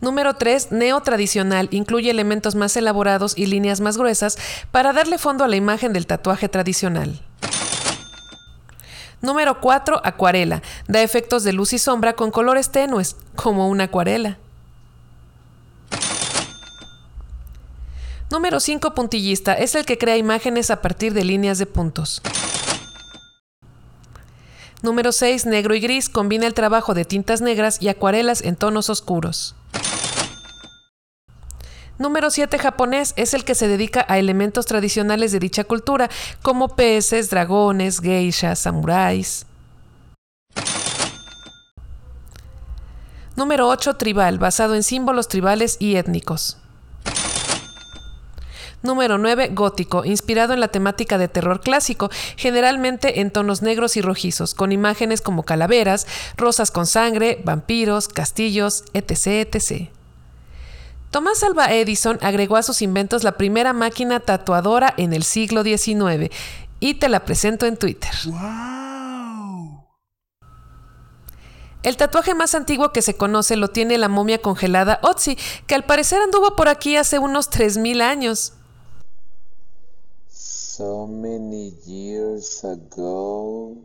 Número 0.00 0.34
3. 0.34 0.72
Neo-tradicional, 0.72 1.68
incluye 1.70 2.10
elementos 2.10 2.56
más 2.56 2.76
elaborados 2.76 3.34
y 3.36 3.46
líneas 3.46 3.80
más 3.80 3.96
gruesas 3.96 4.36
para 4.72 4.92
darle 4.92 5.18
fondo 5.18 5.44
a 5.44 5.48
la 5.48 5.54
imagen 5.56 5.92
del 5.92 6.08
tatuaje 6.08 6.48
tradicional. 6.48 7.20
Número 9.22 9.60
4. 9.60 10.00
Acuarela. 10.04 10.62
Da 10.88 11.00
efectos 11.00 11.44
de 11.44 11.52
luz 11.52 11.72
y 11.72 11.78
sombra 11.78 12.14
con 12.14 12.32
colores 12.32 12.70
tenues, 12.70 13.16
como 13.36 13.68
una 13.68 13.84
acuarela. 13.84 14.36
Número 18.30 18.58
5. 18.58 18.94
Puntillista. 18.94 19.54
Es 19.54 19.76
el 19.76 19.86
que 19.86 19.96
crea 19.96 20.16
imágenes 20.16 20.70
a 20.70 20.82
partir 20.82 21.14
de 21.14 21.24
líneas 21.24 21.58
de 21.58 21.66
puntos. 21.66 22.20
Número 24.82 25.12
6. 25.12 25.46
Negro 25.46 25.76
y 25.76 25.80
gris. 25.80 26.08
Combina 26.08 26.48
el 26.48 26.54
trabajo 26.54 26.92
de 26.92 27.04
tintas 27.04 27.40
negras 27.40 27.80
y 27.80 27.88
acuarelas 27.88 28.42
en 28.42 28.56
tonos 28.56 28.90
oscuros. 28.90 29.54
Número 32.02 32.32
7 32.32 32.58
japonés 32.58 33.14
es 33.14 33.32
el 33.32 33.44
que 33.44 33.54
se 33.54 33.68
dedica 33.68 34.04
a 34.08 34.18
elementos 34.18 34.66
tradicionales 34.66 35.30
de 35.30 35.38
dicha 35.38 35.62
cultura, 35.62 36.10
como 36.42 36.74
peces, 36.74 37.30
dragones, 37.30 38.00
geishas, 38.00 38.58
samuráis. 38.58 39.46
Número 43.36 43.68
8 43.68 43.94
tribal, 43.94 44.40
basado 44.40 44.74
en 44.74 44.82
símbolos 44.82 45.28
tribales 45.28 45.76
y 45.78 45.94
étnicos. 45.94 46.58
Número 48.82 49.16
9. 49.16 49.50
Gótico, 49.52 50.04
inspirado 50.04 50.54
en 50.54 50.58
la 50.58 50.66
temática 50.66 51.18
de 51.18 51.28
terror 51.28 51.60
clásico, 51.60 52.10
generalmente 52.36 53.20
en 53.20 53.30
tonos 53.30 53.62
negros 53.62 53.96
y 53.96 54.02
rojizos, 54.02 54.56
con 54.56 54.72
imágenes 54.72 55.22
como 55.22 55.44
calaveras, 55.44 56.08
rosas 56.36 56.72
con 56.72 56.88
sangre, 56.88 57.40
vampiros, 57.44 58.08
castillos, 58.08 58.82
etc. 58.92 59.54
etc. 59.54 60.01
Tomás 61.12 61.42
Alva 61.42 61.70
Edison 61.70 62.18
agregó 62.22 62.56
a 62.56 62.62
sus 62.62 62.80
inventos 62.80 63.22
la 63.22 63.36
primera 63.36 63.74
máquina 63.74 64.18
tatuadora 64.18 64.94
en 64.96 65.12
el 65.12 65.24
siglo 65.24 65.62
XIX 65.62 66.34
y 66.80 66.94
te 66.94 67.10
la 67.10 67.26
presento 67.26 67.66
en 67.66 67.76
Twitter. 67.76 68.10
El 71.82 71.98
tatuaje 71.98 72.34
más 72.34 72.54
antiguo 72.54 72.92
que 72.92 73.02
se 73.02 73.14
conoce 73.14 73.56
lo 73.56 73.68
tiene 73.68 73.98
la 73.98 74.08
momia 74.08 74.40
congelada 74.40 75.00
Otzi, 75.02 75.36
que 75.66 75.74
al 75.74 75.84
parecer 75.84 76.22
anduvo 76.22 76.56
por 76.56 76.68
aquí 76.68 76.96
hace 76.96 77.18
unos 77.18 77.50
3000 77.50 78.00
años. 78.00 78.54
So 80.30 81.06
many 81.06 81.74
years 81.84 82.64
ago. 82.64 83.76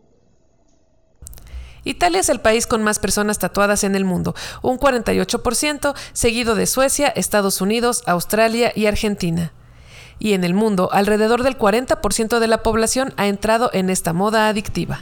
Italia 1.89 2.19
es 2.19 2.29
el 2.29 2.39
país 2.39 2.67
con 2.67 2.83
más 2.83 2.99
personas 2.99 3.39
tatuadas 3.39 3.83
en 3.83 3.95
el 3.95 4.05
mundo, 4.05 4.35
un 4.61 4.77
48%, 4.77 5.95
seguido 6.13 6.55
de 6.55 6.67
Suecia, 6.67 7.07
Estados 7.07 7.61
Unidos, 7.61 8.03
Australia 8.05 8.73
y 8.75 8.87
Argentina. 8.87 9.53
Y 10.19 10.33
en 10.33 10.43
el 10.43 10.53
mundo, 10.53 10.89
alrededor 10.91 11.43
del 11.43 11.57
40% 11.57 12.39
de 12.39 12.47
la 12.47 12.63
población 12.63 13.13
ha 13.17 13.27
entrado 13.27 13.69
en 13.73 13.89
esta 13.89 14.13
moda 14.13 14.49
adictiva. 14.49 14.99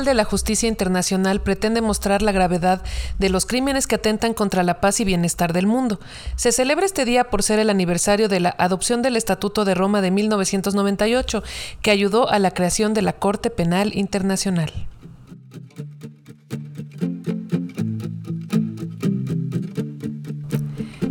Mundial 0.00 0.14
de 0.14 0.22
la 0.22 0.24
Justicia 0.24 0.66
Internacional 0.66 1.42
pretende 1.42 1.82
mostrar 1.82 2.22
la 2.22 2.32
gravedad 2.32 2.80
de 3.18 3.28
los 3.28 3.44
crímenes 3.44 3.86
que 3.86 3.96
atentan 3.96 4.32
contra 4.32 4.62
la 4.62 4.80
paz 4.80 4.98
y 5.00 5.04
bienestar 5.04 5.52
del 5.52 5.66
mundo. 5.66 6.00
Se 6.36 6.52
celebra 6.52 6.86
este 6.86 7.04
día 7.04 7.24
por 7.24 7.42
ser 7.42 7.58
el 7.58 7.68
aniversario 7.68 8.30
de 8.30 8.40
la 8.40 8.54
adopción 8.56 9.02
del 9.02 9.16
Estatuto 9.16 9.66
de 9.66 9.74
Roma 9.74 10.00
de 10.00 10.10
1998, 10.10 11.42
que 11.82 11.90
ayudó 11.90 12.30
a 12.30 12.38
la 12.38 12.52
creación 12.52 12.94
de 12.94 13.02
la 13.02 13.12
Corte 13.12 13.50
Penal 13.50 13.94
Internacional. 13.94 14.72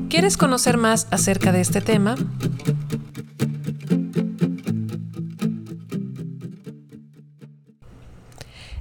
¿Quieres 0.09 0.35
conocer 0.35 0.77
más 0.77 1.05
acerca 1.11 1.51
de 1.51 1.61
este 1.61 1.81
tema? 1.81 2.15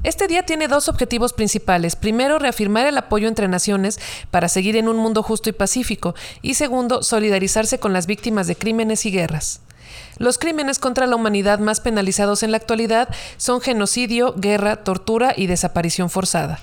Este 0.09 0.27
día 0.27 0.43
tiene 0.43 0.69
dos 0.69 0.89
objetivos 0.89 1.35
principales. 1.35 1.95
Primero, 1.95 2.39
reafirmar 2.39 2.87
el 2.87 2.97
apoyo 2.97 3.29
entre 3.29 3.47
naciones 3.47 4.01
para 4.31 4.49
seguir 4.49 4.75
en 4.77 4.89
un 4.89 4.97
mundo 4.97 5.23
justo 5.23 5.51
y 5.51 5.53
pacífico. 5.53 6.15
Y 6.41 6.55
segundo, 6.55 7.03
solidarizarse 7.03 7.79
con 7.79 7.93
las 7.93 8.07
víctimas 8.07 8.47
de 8.47 8.57
crímenes 8.57 9.05
y 9.05 9.11
guerras. 9.11 9.61
Los 10.17 10.39
crímenes 10.39 10.79
contra 10.79 11.07
la 11.07 11.15
humanidad 11.15 11.59
más 11.59 11.81
penalizados 11.81 12.43
en 12.43 12.53
la 12.53 12.57
actualidad 12.57 13.11
son 13.37 13.61
genocidio, 13.61 14.33
guerra, 14.35 14.77
tortura 14.83 15.35
y 15.37 15.47
desaparición 15.47 16.09
forzada. 16.09 16.59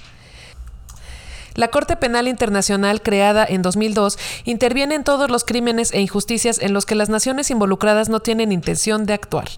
La 1.54 1.68
Corte 1.68 1.98
Penal 1.98 2.28
Internacional, 2.28 3.04
creada 3.04 3.46
en 3.48 3.62
2002, 3.62 4.18
interviene 4.46 4.96
en 4.96 5.04
todos 5.04 5.30
los 5.30 5.44
crímenes 5.44 5.94
e 5.94 6.02
injusticias 6.02 6.60
en 6.60 6.74
los 6.74 6.88
que 6.88 6.96
las 6.96 7.10
naciones 7.10 7.52
involucradas 7.52 8.10
no 8.10 8.22
tienen 8.22 8.52
intención 8.52 9.06
de 9.06 9.14
actuar. 9.14 9.50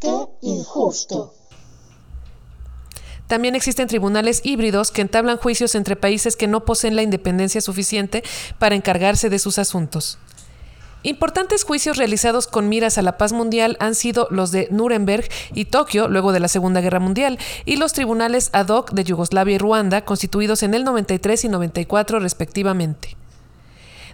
¡Qué 0.00 0.10
injusto! 0.40 1.33
También 3.26 3.54
existen 3.54 3.88
tribunales 3.88 4.40
híbridos 4.44 4.90
que 4.90 5.02
entablan 5.02 5.38
juicios 5.38 5.74
entre 5.74 5.96
países 5.96 6.36
que 6.36 6.46
no 6.46 6.64
poseen 6.64 6.96
la 6.96 7.02
independencia 7.02 7.60
suficiente 7.60 8.22
para 8.58 8.74
encargarse 8.74 9.30
de 9.30 9.38
sus 9.38 9.58
asuntos. 9.58 10.18
Importantes 11.06 11.64
juicios 11.64 11.98
realizados 11.98 12.46
con 12.46 12.70
miras 12.70 12.96
a 12.96 13.02
la 13.02 13.18
paz 13.18 13.34
mundial 13.34 13.76
han 13.78 13.94
sido 13.94 14.26
los 14.30 14.52
de 14.52 14.68
Nuremberg 14.70 15.28
y 15.52 15.66
Tokio 15.66 16.08
luego 16.08 16.32
de 16.32 16.40
la 16.40 16.48
Segunda 16.48 16.80
Guerra 16.80 16.98
Mundial 16.98 17.38
y 17.66 17.76
los 17.76 17.92
tribunales 17.92 18.48
ad 18.54 18.68
hoc 18.68 18.92
de 18.92 19.04
Yugoslavia 19.04 19.56
y 19.56 19.58
Ruanda 19.58 20.06
constituidos 20.06 20.62
en 20.62 20.72
el 20.72 20.84
93 20.84 21.44
y 21.44 21.48
94 21.50 22.20
respectivamente. 22.20 23.18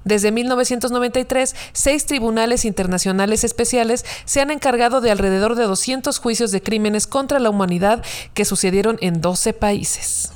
Desde 0.04 0.32
1993, 0.32 1.54
seis 1.72 2.06
tribunales 2.06 2.64
internacionales 2.64 3.44
especiales 3.44 4.04
se 4.24 4.40
han 4.40 4.50
encargado 4.50 5.00
de 5.00 5.10
alrededor 5.10 5.54
de 5.54 5.64
200 5.64 6.18
juicios 6.18 6.50
de 6.52 6.62
crímenes 6.62 7.06
contra 7.06 7.38
la 7.38 7.50
humanidad 7.50 8.02
que 8.34 8.44
sucedieron 8.44 8.98
en 9.00 9.20
12 9.20 9.52
países. 9.52 10.32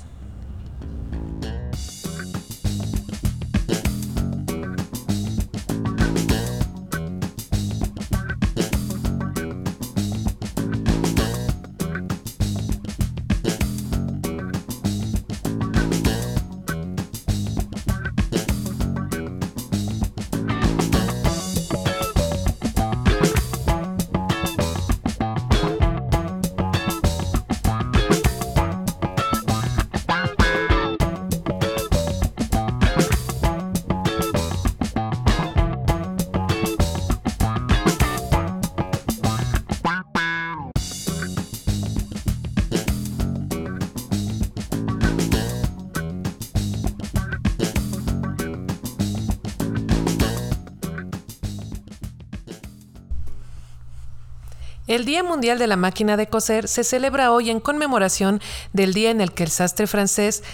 El 54.94 55.04
Día 55.04 55.24
Mundial 55.24 55.59
de 55.59 55.66
la 55.66 55.74
Máquina 55.74 56.16
de 56.16 56.28
Coser 56.28 56.68
se 56.68 56.85
celebra 56.85 57.33
hoy 57.33 57.50
en 57.50 57.59
conmemoración 57.59 58.40
del 58.72 58.94
día 58.94 59.11
en 59.11 59.20
el 59.20 59.33
que 59.33 59.42
el 59.42 59.50
sastre 59.50 59.88
francés, 59.88 60.44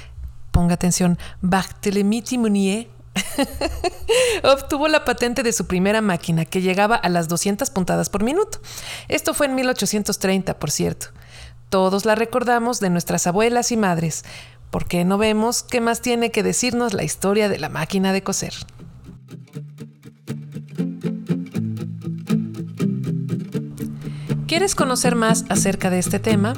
ponga 0.50 0.72
atención, 0.72 1.18
Barthélemy 1.42 2.24
Mounier, 2.38 2.88
obtuvo 4.42 4.88
la 4.88 5.04
patente 5.04 5.42
de 5.42 5.52
su 5.52 5.66
primera 5.66 6.00
máquina, 6.00 6.46
que 6.46 6.62
llegaba 6.62 6.96
a 6.96 7.10
las 7.10 7.28
200 7.28 7.68
puntadas 7.68 8.08
por 8.08 8.24
minuto. 8.24 8.62
Esto 9.08 9.34
fue 9.34 9.44
en 9.44 9.56
1830, 9.56 10.58
por 10.58 10.70
cierto. 10.70 11.08
Todos 11.68 12.06
la 12.06 12.14
recordamos 12.14 12.80
de 12.80 12.88
nuestras 12.88 13.26
abuelas 13.26 13.72
y 13.72 13.76
madres. 13.76 14.24
¿Por 14.70 14.88
qué 14.88 15.04
no 15.04 15.18
vemos 15.18 15.62
qué 15.62 15.82
más 15.82 16.00
tiene 16.00 16.30
que 16.30 16.42
decirnos 16.42 16.94
la 16.94 17.02
historia 17.02 17.50
de 17.50 17.58
la 17.58 17.68
máquina 17.68 18.14
de 18.14 18.22
coser? 18.22 18.54
¿Quieres 24.50 24.74
conocer 24.74 25.14
más 25.14 25.44
acerca 25.48 25.90
de 25.90 26.00
este 26.00 26.18
tema? 26.18 26.54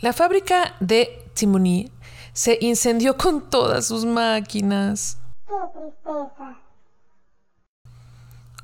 La 0.00 0.12
fábrica 0.12 0.74
de 0.80 1.30
Timoni 1.34 1.92
se 2.32 2.58
incendió 2.60 3.16
con 3.16 3.48
todas 3.48 3.86
sus 3.86 4.04
máquinas. 4.04 5.18
¡Qué 5.46 5.54
tristeza! 5.72 6.58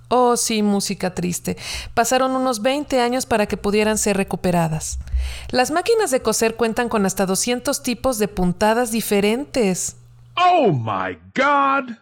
Oh, 0.08 0.36
sí, 0.36 0.64
música 0.64 1.14
triste. 1.14 1.56
Pasaron 1.94 2.32
unos 2.32 2.62
20 2.62 2.98
años 3.00 3.26
para 3.26 3.46
que 3.46 3.56
pudieran 3.56 3.96
ser 3.96 4.16
recuperadas. 4.16 4.98
Las 5.50 5.70
máquinas 5.70 6.10
de 6.10 6.20
coser 6.20 6.56
cuentan 6.56 6.88
con 6.88 7.06
hasta 7.06 7.26
200 7.26 7.80
tipos 7.84 8.18
de 8.18 8.26
puntadas 8.26 8.90
diferentes. 8.90 9.98
Oh 10.36 10.72
my 10.72 11.18
god! 11.34 11.96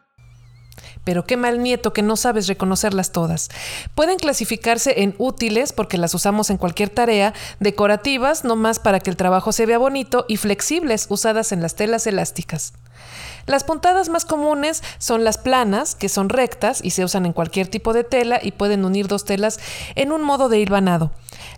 Pero 1.05 1.25
qué 1.25 1.37
mal 1.37 1.63
nieto 1.63 1.93
que 1.93 2.03
no 2.03 2.17
sabes 2.17 2.47
reconocerlas 2.47 3.11
todas. 3.11 3.49
Pueden 3.95 4.19
clasificarse 4.19 5.03
en 5.03 5.15
útiles 5.19 5.73
porque 5.73 5.99
las 5.99 6.15
usamos 6.15 6.51
en 6.51 6.57
cualquier 6.57 6.91
tarea, 6.91 7.33
decorativas, 7.59 8.45
no 8.45 8.55
más 8.55 8.79
para 8.79 9.01
que 9.01 9.11
el 9.11 9.17
trabajo 9.17 9.53
se 9.53 9.67
vea 9.67 9.79
bonito, 9.79 10.27
y 10.29 10.37
flexibles, 10.37 11.07
usadas 11.09 11.53
en 11.53 11.63
las 11.63 11.75
telas 11.75 12.07
elásticas. 12.07 12.75
Las 13.47 13.65
puntadas 13.65 14.09
más 14.09 14.25
comunes 14.25 14.83
son 14.99 15.25
las 15.25 15.39
planas, 15.39 15.95
que 15.95 16.09
son 16.09 16.29
rectas 16.29 16.81
y 16.83 16.91
se 16.91 17.05
usan 17.05 17.27
en 17.27 17.33
cualquier 17.33 17.69
tipo 17.69 17.93
de 17.93 18.05
tela 18.05 18.41
y 18.43 18.53
pueden 18.53 18.85
unir 18.85 19.09
dos 19.09 19.25
telas 19.25 19.61
en 19.95 20.13
un 20.13 20.23
modo 20.23 20.49
de 20.49 20.61
hilvanado. 20.61 21.11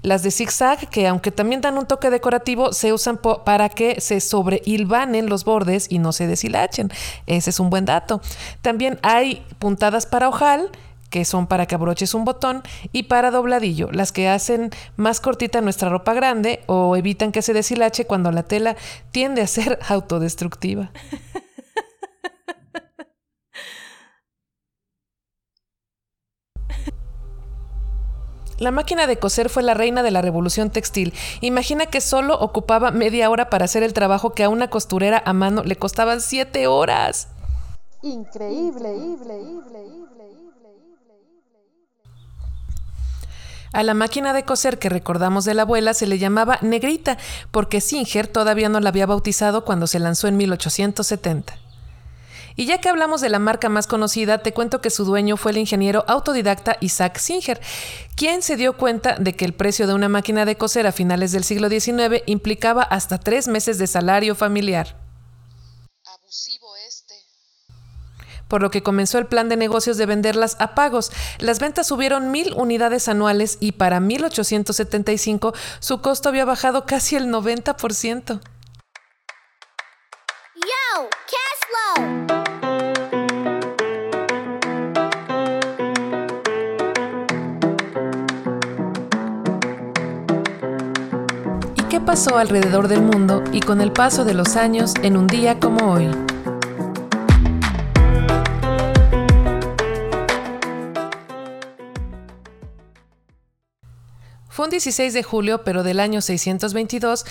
Las 0.03 0.23
de 0.23 0.31
zigzag, 0.31 0.89
que 0.89 1.07
aunque 1.07 1.31
también 1.31 1.61
dan 1.61 1.79
un 1.79 1.87
toque 1.87 2.11
decorativo, 2.11 2.73
se 2.73 2.93
usan 2.93 3.19
para 3.19 3.69
que 3.69 4.01
se 4.01 4.21
sobrehilvanen 4.21 5.29
los 5.29 5.45
bordes 5.45 5.87
y 5.91 5.99
no 5.99 6.13
se 6.13 6.27
deshilachen. 6.27 6.91
Ese 7.27 7.51
es 7.51 7.61
un 7.61 7.71
buen 7.71 7.85
dato. 7.85 8.21
También 8.63 8.99
hay 9.03 9.45
puntadas 9.59 10.07
para 10.07 10.29
ojal, 10.29 10.71
que 11.13 11.25
son 11.25 11.47
para 11.47 11.67
que 11.67 11.75
abroches 11.75 12.15
un 12.15 12.25
botón, 12.25 12.63
y 12.91 13.05
para 13.05 13.31
dobladillo, 13.31 13.93
las 13.93 14.13
que 14.13 14.29
hacen 14.29 14.71
más 14.97 15.21
cortita 15.21 15.61
nuestra 15.61 15.91
ropa 15.91 16.15
grande 16.15 16.63
o 16.67 16.97
evitan 16.97 17.33
que 17.33 17.43
se 17.43 17.53
deshilache 17.53 18.07
cuando 18.07 18.33
la 18.33 18.43
tela 18.43 18.77
tiende 19.13 19.43
a 19.43 19.47
ser 19.47 19.79
autodestructiva. 19.89 20.91
La 28.63 28.71
máquina 28.71 29.09
de 29.09 29.19
coser 29.19 29.49
fue 29.49 29.65
la 29.65 29.75
reina 29.75 30.05
de 30.05 30.13
la 30.13 30.23
revolución 30.23 30.71
textil. 30.71 31.13
Imagina 31.41 31.87
que 31.87 32.01
solo 32.01 32.39
ocupaba 32.39 32.93
media 32.93 33.29
hora 33.29 33.51
para 33.51 33.65
hacer 33.65 33.83
el 33.83 33.93
trabajo 33.93 34.35
que 34.35 34.45
a 34.45 34.49
una 34.49 34.71
costurera 34.71 35.21
a 35.27 35.33
mano 35.33 35.65
le 35.65 35.75
costaban 35.75 36.21
siete 36.21 36.69
horas. 36.69 37.27
Increíble. 38.03 38.95
A 43.73 43.83
la 43.83 43.95
máquina 43.95 44.33
de 44.33 44.45
coser 44.45 44.79
que 44.79 44.89
recordamos 44.89 45.45
de 45.45 45.55
la 45.55 45.63
abuela 45.63 45.93
se 45.93 46.07
le 46.07 46.21
llamaba 46.21 46.59
negrita, 46.63 47.19
porque 47.51 47.81
Singer 47.81 48.29
todavía 48.29 48.69
no 48.69 48.79
la 48.79 48.91
había 48.91 49.07
bautizado 49.07 49.65
cuando 49.65 49.89
se 49.89 49.99
lanzó 49.99 50.29
en 50.29 50.37
1870. 50.37 51.62
Y 52.57 52.67
ya 52.67 52.79
que 52.79 52.89
hablamos 52.89 53.21
de 53.21 53.29
la 53.29 53.39
marca 53.39 53.69
más 53.69 53.87
conocida, 53.87 54.39
te 54.39 54.53
cuento 54.53 54.81
que 54.81 54.91
su 54.91 55.05
dueño 55.05 55.37
fue 55.37 55.53
el 55.53 55.59
ingeniero 55.59 56.05
autodidacta 56.09 56.77
Isaac 56.81 57.19
Singer, 57.19 57.61
quien 58.15 58.43
se 58.43 58.57
dio 58.57 58.77
cuenta 58.77 59.17
de 59.19 59.35
que 59.35 59.45
el 59.45 59.55
precio 59.55 59.87
de 59.87 59.95
una 59.95 60.09
máquina 60.09 60.45
de 60.45 60.57
coser 60.57 60.87
a 60.87 60.93
finales 60.93 61.33
del 61.33 61.45
siglo 61.45 61.69
XIX 61.69 62.23
implicaba 62.27 62.83
hasta 62.83 63.19
tres 63.19 63.49
meses 63.49 63.79
de 63.79 63.87
salario 63.87 64.35
familiar. 64.35 64.97
Abusivo 66.05 66.69
este. 66.87 67.15
Por 68.49 68.61
lo 68.61 68.71
que 68.71 68.83
comenzó 68.83 69.19
el 69.19 69.27
plan 69.27 69.49
de 69.49 69.57
negocios 69.57 69.97
de 69.97 70.07
venderlas 70.07 70.57
a 70.59 70.75
pagos. 70.75 71.11
Las 71.39 71.59
ventas 71.59 71.87
subieron 71.87 72.31
mil 72.31 72.53
unidades 72.55 73.09
anuales 73.09 73.57
y 73.61 73.73
para 73.73 74.01
1875 74.01 75.55
su 75.81 76.01
costo 76.03 76.29
había 76.29 76.45
bajado 76.45 76.85
casi 76.85 77.17
el 77.17 77.29
90%. 77.29 78.41
Pasó 92.13 92.37
alrededor 92.37 92.89
del 92.89 93.01
mundo 93.01 93.43
y 93.55 93.61
con 93.61 93.81
el 93.81 93.91
paso 93.91 94.27
de 94.27 94.35
los 94.35 94.57
años 94.57 94.93
en 95.03 95.17
un 95.17 95.27
día 95.27 95.59
como 95.59 95.95
hoy? 95.95 96.11
Fue 104.51 104.67
un 104.67 104.71
16 104.71 105.15
de 105.15 105.23
julio, 105.23 105.65
pero 105.65 105.83
del 105.83 106.01
año 106.01 106.21
622, 106.21 107.25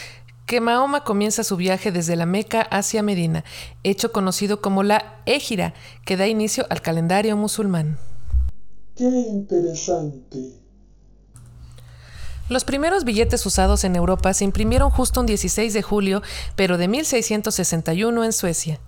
que 0.47 0.61
Mahoma 0.61 1.03
comienza 1.03 1.43
su 1.43 1.57
viaje 1.57 1.91
desde 1.91 2.15
la 2.15 2.25
Meca 2.25 2.61
hacia 2.61 3.03
Medina, 3.03 3.43
hecho 3.83 4.11
conocido 4.11 4.61
como 4.61 4.81
la 4.81 5.21
Égira, 5.27 5.75
que 6.07 6.17
da 6.17 6.25
inicio 6.25 6.65
al 6.71 6.81
calendario 6.81 7.37
musulmán. 7.37 7.99
¡Qué 8.95 9.03
interesante! 9.03 10.60
Los 12.51 12.65
primeros 12.65 13.05
billetes 13.05 13.45
usados 13.45 13.85
en 13.85 13.95
Europa 13.95 14.33
se 14.33 14.43
imprimieron 14.43 14.89
justo 14.89 15.21
un 15.21 15.25
16 15.25 15.71
de 15.71 15.81
julio, 15.81 16.21
pero 16.57 16.77
de 16.77 16.89
1661 16.89 18.25
en 18.25 18.33
Suecia. 18.33 18.81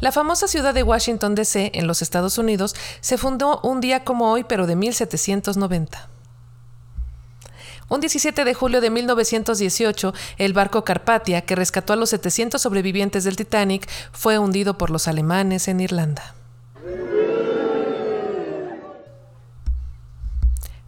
La 0.00 0.12
famosa 0.12 0.46
ciudad 0.46 0.74
de 0.74 0.82
Washington, 0.82 1.34
D.C., 1.34 1.70
en 1.72 1.86
los 1.86 2.02
Estados 2.02 2.36
Unidos, 2.36 2.74
se 3.00 3.16
fundó 3.16 3.60
un 3.62 3.80
día 3.80 4.04
como 4.04 4.30
hoy, 4.30 4.44
pero 4.44 4.66
de 4.66 4.76
1790. 4.76 6.10
Un 7.88 8.00
17 8.00 8.44
de 8.44 8.52
julio 8.52 8.82
de 8.82 8.90
1918, 8.90 10.12
el 10.36 10.52
barco 10.52 10.84
Carpathia, 10.84 11.46
que 11.46 11.56
rescató 11.56 11.94
a 11.94 11.96
los 11.96 12.10
700 12.10 12.60
sobrevivientes 12.60 13.24
del 13.24 13.36
Titanic, 13.36 13.88
fue 14.12 14.38
hundido 14.38 14.76
por 14.76 14.90
los 14.90 15.08
alemanes 15.08 15.66
en 15.66 15.80
Irlanda. 15.80 16.34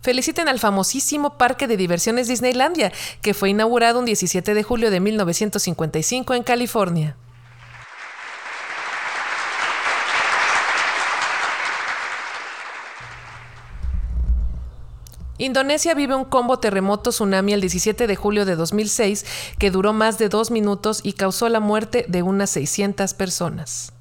Feliciten 0.04 0.50
al 0.50 0.58
famosísimo 0.58 1.38
parque 1.38 1.66
de 1.66 1.78
diversiones 1.78 2.28
Disneylandia, 2.28 2.92
que 3.22 3.32
fue 3.32 3.48
inaugurado 3.48 4.00
un 4.00 4.04
17 4.04 4.52
de 4.52 4.62
julio 4.62 4.90
de 4.90 5.00
1955 5.00 6.34
en 6.34 6.42
California. 6.42 7.16
Indonesia 15.38 15.94
vive 15.94 16.14
un 16.14 16.26
combo 16.26 16.58
terremoto 16.58 17.08
tsunami 17.08 17.54
el 17.54 17.62
17 17.62 18.06
de 18.06 18.14
julio 18.14 18.44
de 18.44 18.56
2006 18.56 19.24
que 19.58 19.70
duró 19.70 19.94
más 19.94 20.18
de 20.18 20.28
dos 20.28 20.50
minutos 20.50 21.00
y 21.02 21.14
causó 21.14 21.48
la 21.48 21.60
muerte 21.60 22.04
de 22.08 22.22
unas 22.22 22.50
600 22.50 23.14
personas. 23.14 23.94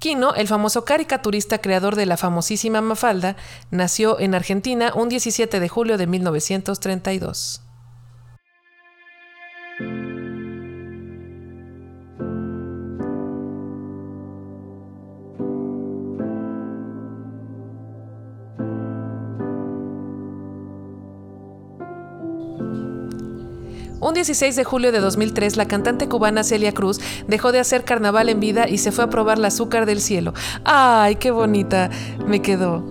Kino, 0.00 0.34
el 0.34 0.48
famoso 0.48 0.86
caricaturista 0.86 1.58
creador 1.58 1.94
de 1.94 2.06
la 2.06 2.16
famosísima 2.16 2.80
Mafalda, 2.80 3.36
nació 3.70 4.18
en 4.18 4.34
Argentina 4.34 4.92
un 4.96 5.10
17 5.10 5.60
de 5.60 5.68
julio 5.68 5.98
de 5.98 6.06
1932. 6.06 7.60
Un 24.00 24.14
16 24.14 24.56
de 24.56 24.64
julio 24.64 24.92
de 24.92 25.00
2003, 25.00 25.58
la 25.58 25.66
cantante 25.66 26.08
cubana 26.08 26.42
Celia 26.42 26.72
Cruz 26.72 27.00
dejó 27.28 27.52
de 27.52 27.60
hacer 27.60 27.84
carnaval 27.84 28.30
en 28.30 28.40
vida 28.40 28.66
y 28.66 28.78
se 28.78 28.92
fue 28.92 29.04
a 29.04 29.10
probar 29.10 29.36
el 29.36 29.44
azúcar 29.44 29.84
del 29.84 30.00
cielo. 30.00 30.32
¡Ay, 30.64 31.16
qué 31.16 31.30
bonita 31.30 31.90
me 32.26 32.40
quedó! 32.40 32.82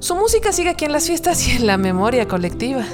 Su 0.00 0.14
música 0.16 0.50
sigue 0.50 0.70
aquí 0.70 0.86
en 0.86 0.92
las 0.92 1.06
fiestas 1.06 1.46
y 1.46 1.52
en 1.52 1.66
la 1.66 1.76
memoria 1.76 2.26
colectiva. 2.26 2.84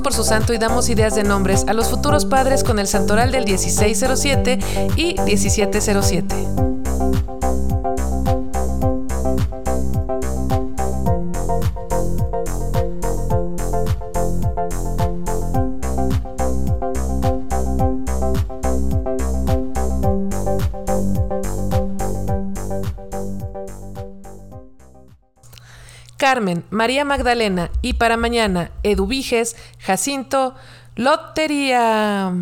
Por 0.00 0.14
su 0.14 0.24
santo 0.24 0.52
y 0.54 0.58
damos 0.58 0.88
ideas 0.88 1.14
de 1.14 1.22
nombres 1.22 1.64
a 1.68 1.74
los 1.74 1.88
futuros 1.88 2.24
padres 2.24 2.64
con 2.64 2.78
el 2.78 2.86
santoral 2.86 3.30
del 3.30 3.44
1607 3.44 4.58
y 4.96 5.20
1707. 5.20 6.71
Carmen, 26.32 26.64
María 26.70 27.04
Magdalena 27.04 27.70
y 27.82 27.92
para 27.92 28.16
mañana 28.16 28.70
Eduviges, 28.84 29.54
Jacinto, 29.78 30.54
Lotería. 30.96 32.32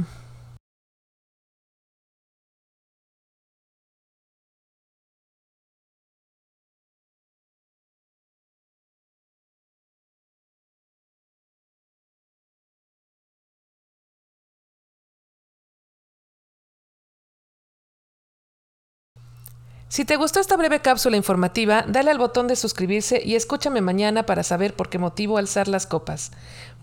Si 19.91 20.05
te 20.05 20.15
gustó 20.15 20.39
esta 20.39 20.57
breve 20.57 20.79
cápsula 20.79 21.17
informativa, 21.17 21.85
dale 21.85 22.13
al 22.13 22.19
botón 22.19 22.47
de 22.47 22.55
suscribirse 22.55 23.21
y 23.25 23.35
escúchame 23.35 23.81
mañana 23.81 24.25
para 24.25 24.45
saber 24.45 24.75
por 24.75 24.89
qué 24.89 25.01
motivo 25.01 25.37
alzar 25.37 25.67
las 25.67 25.89
copas. 25.89 26.31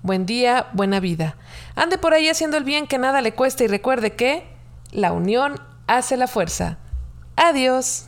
Buen 0.04 0.26
día, 0.26 0.68
buena 0.74 1.00
vida. 1.00 1.38
Ande 1.76 1.98
por 1.98 2.14
ahí 2.14 2.28
haciendo 2.28 2.58
el 2.58 2.66
bien 2.66 2.86
que 2.86 2.98
nada 2.98 3.22
le 3.22 3.34
cuesta 3.34 3.64
y 3.64 3.68
recuerde 3.68 4.18
que 4.18 4.46
la 4.92 5.14
unión 5.14 5.56
hace 5.88 6.18
la 6.18 6.28
fuerza. 6.28 6.80
Adiós. 7.38 8.08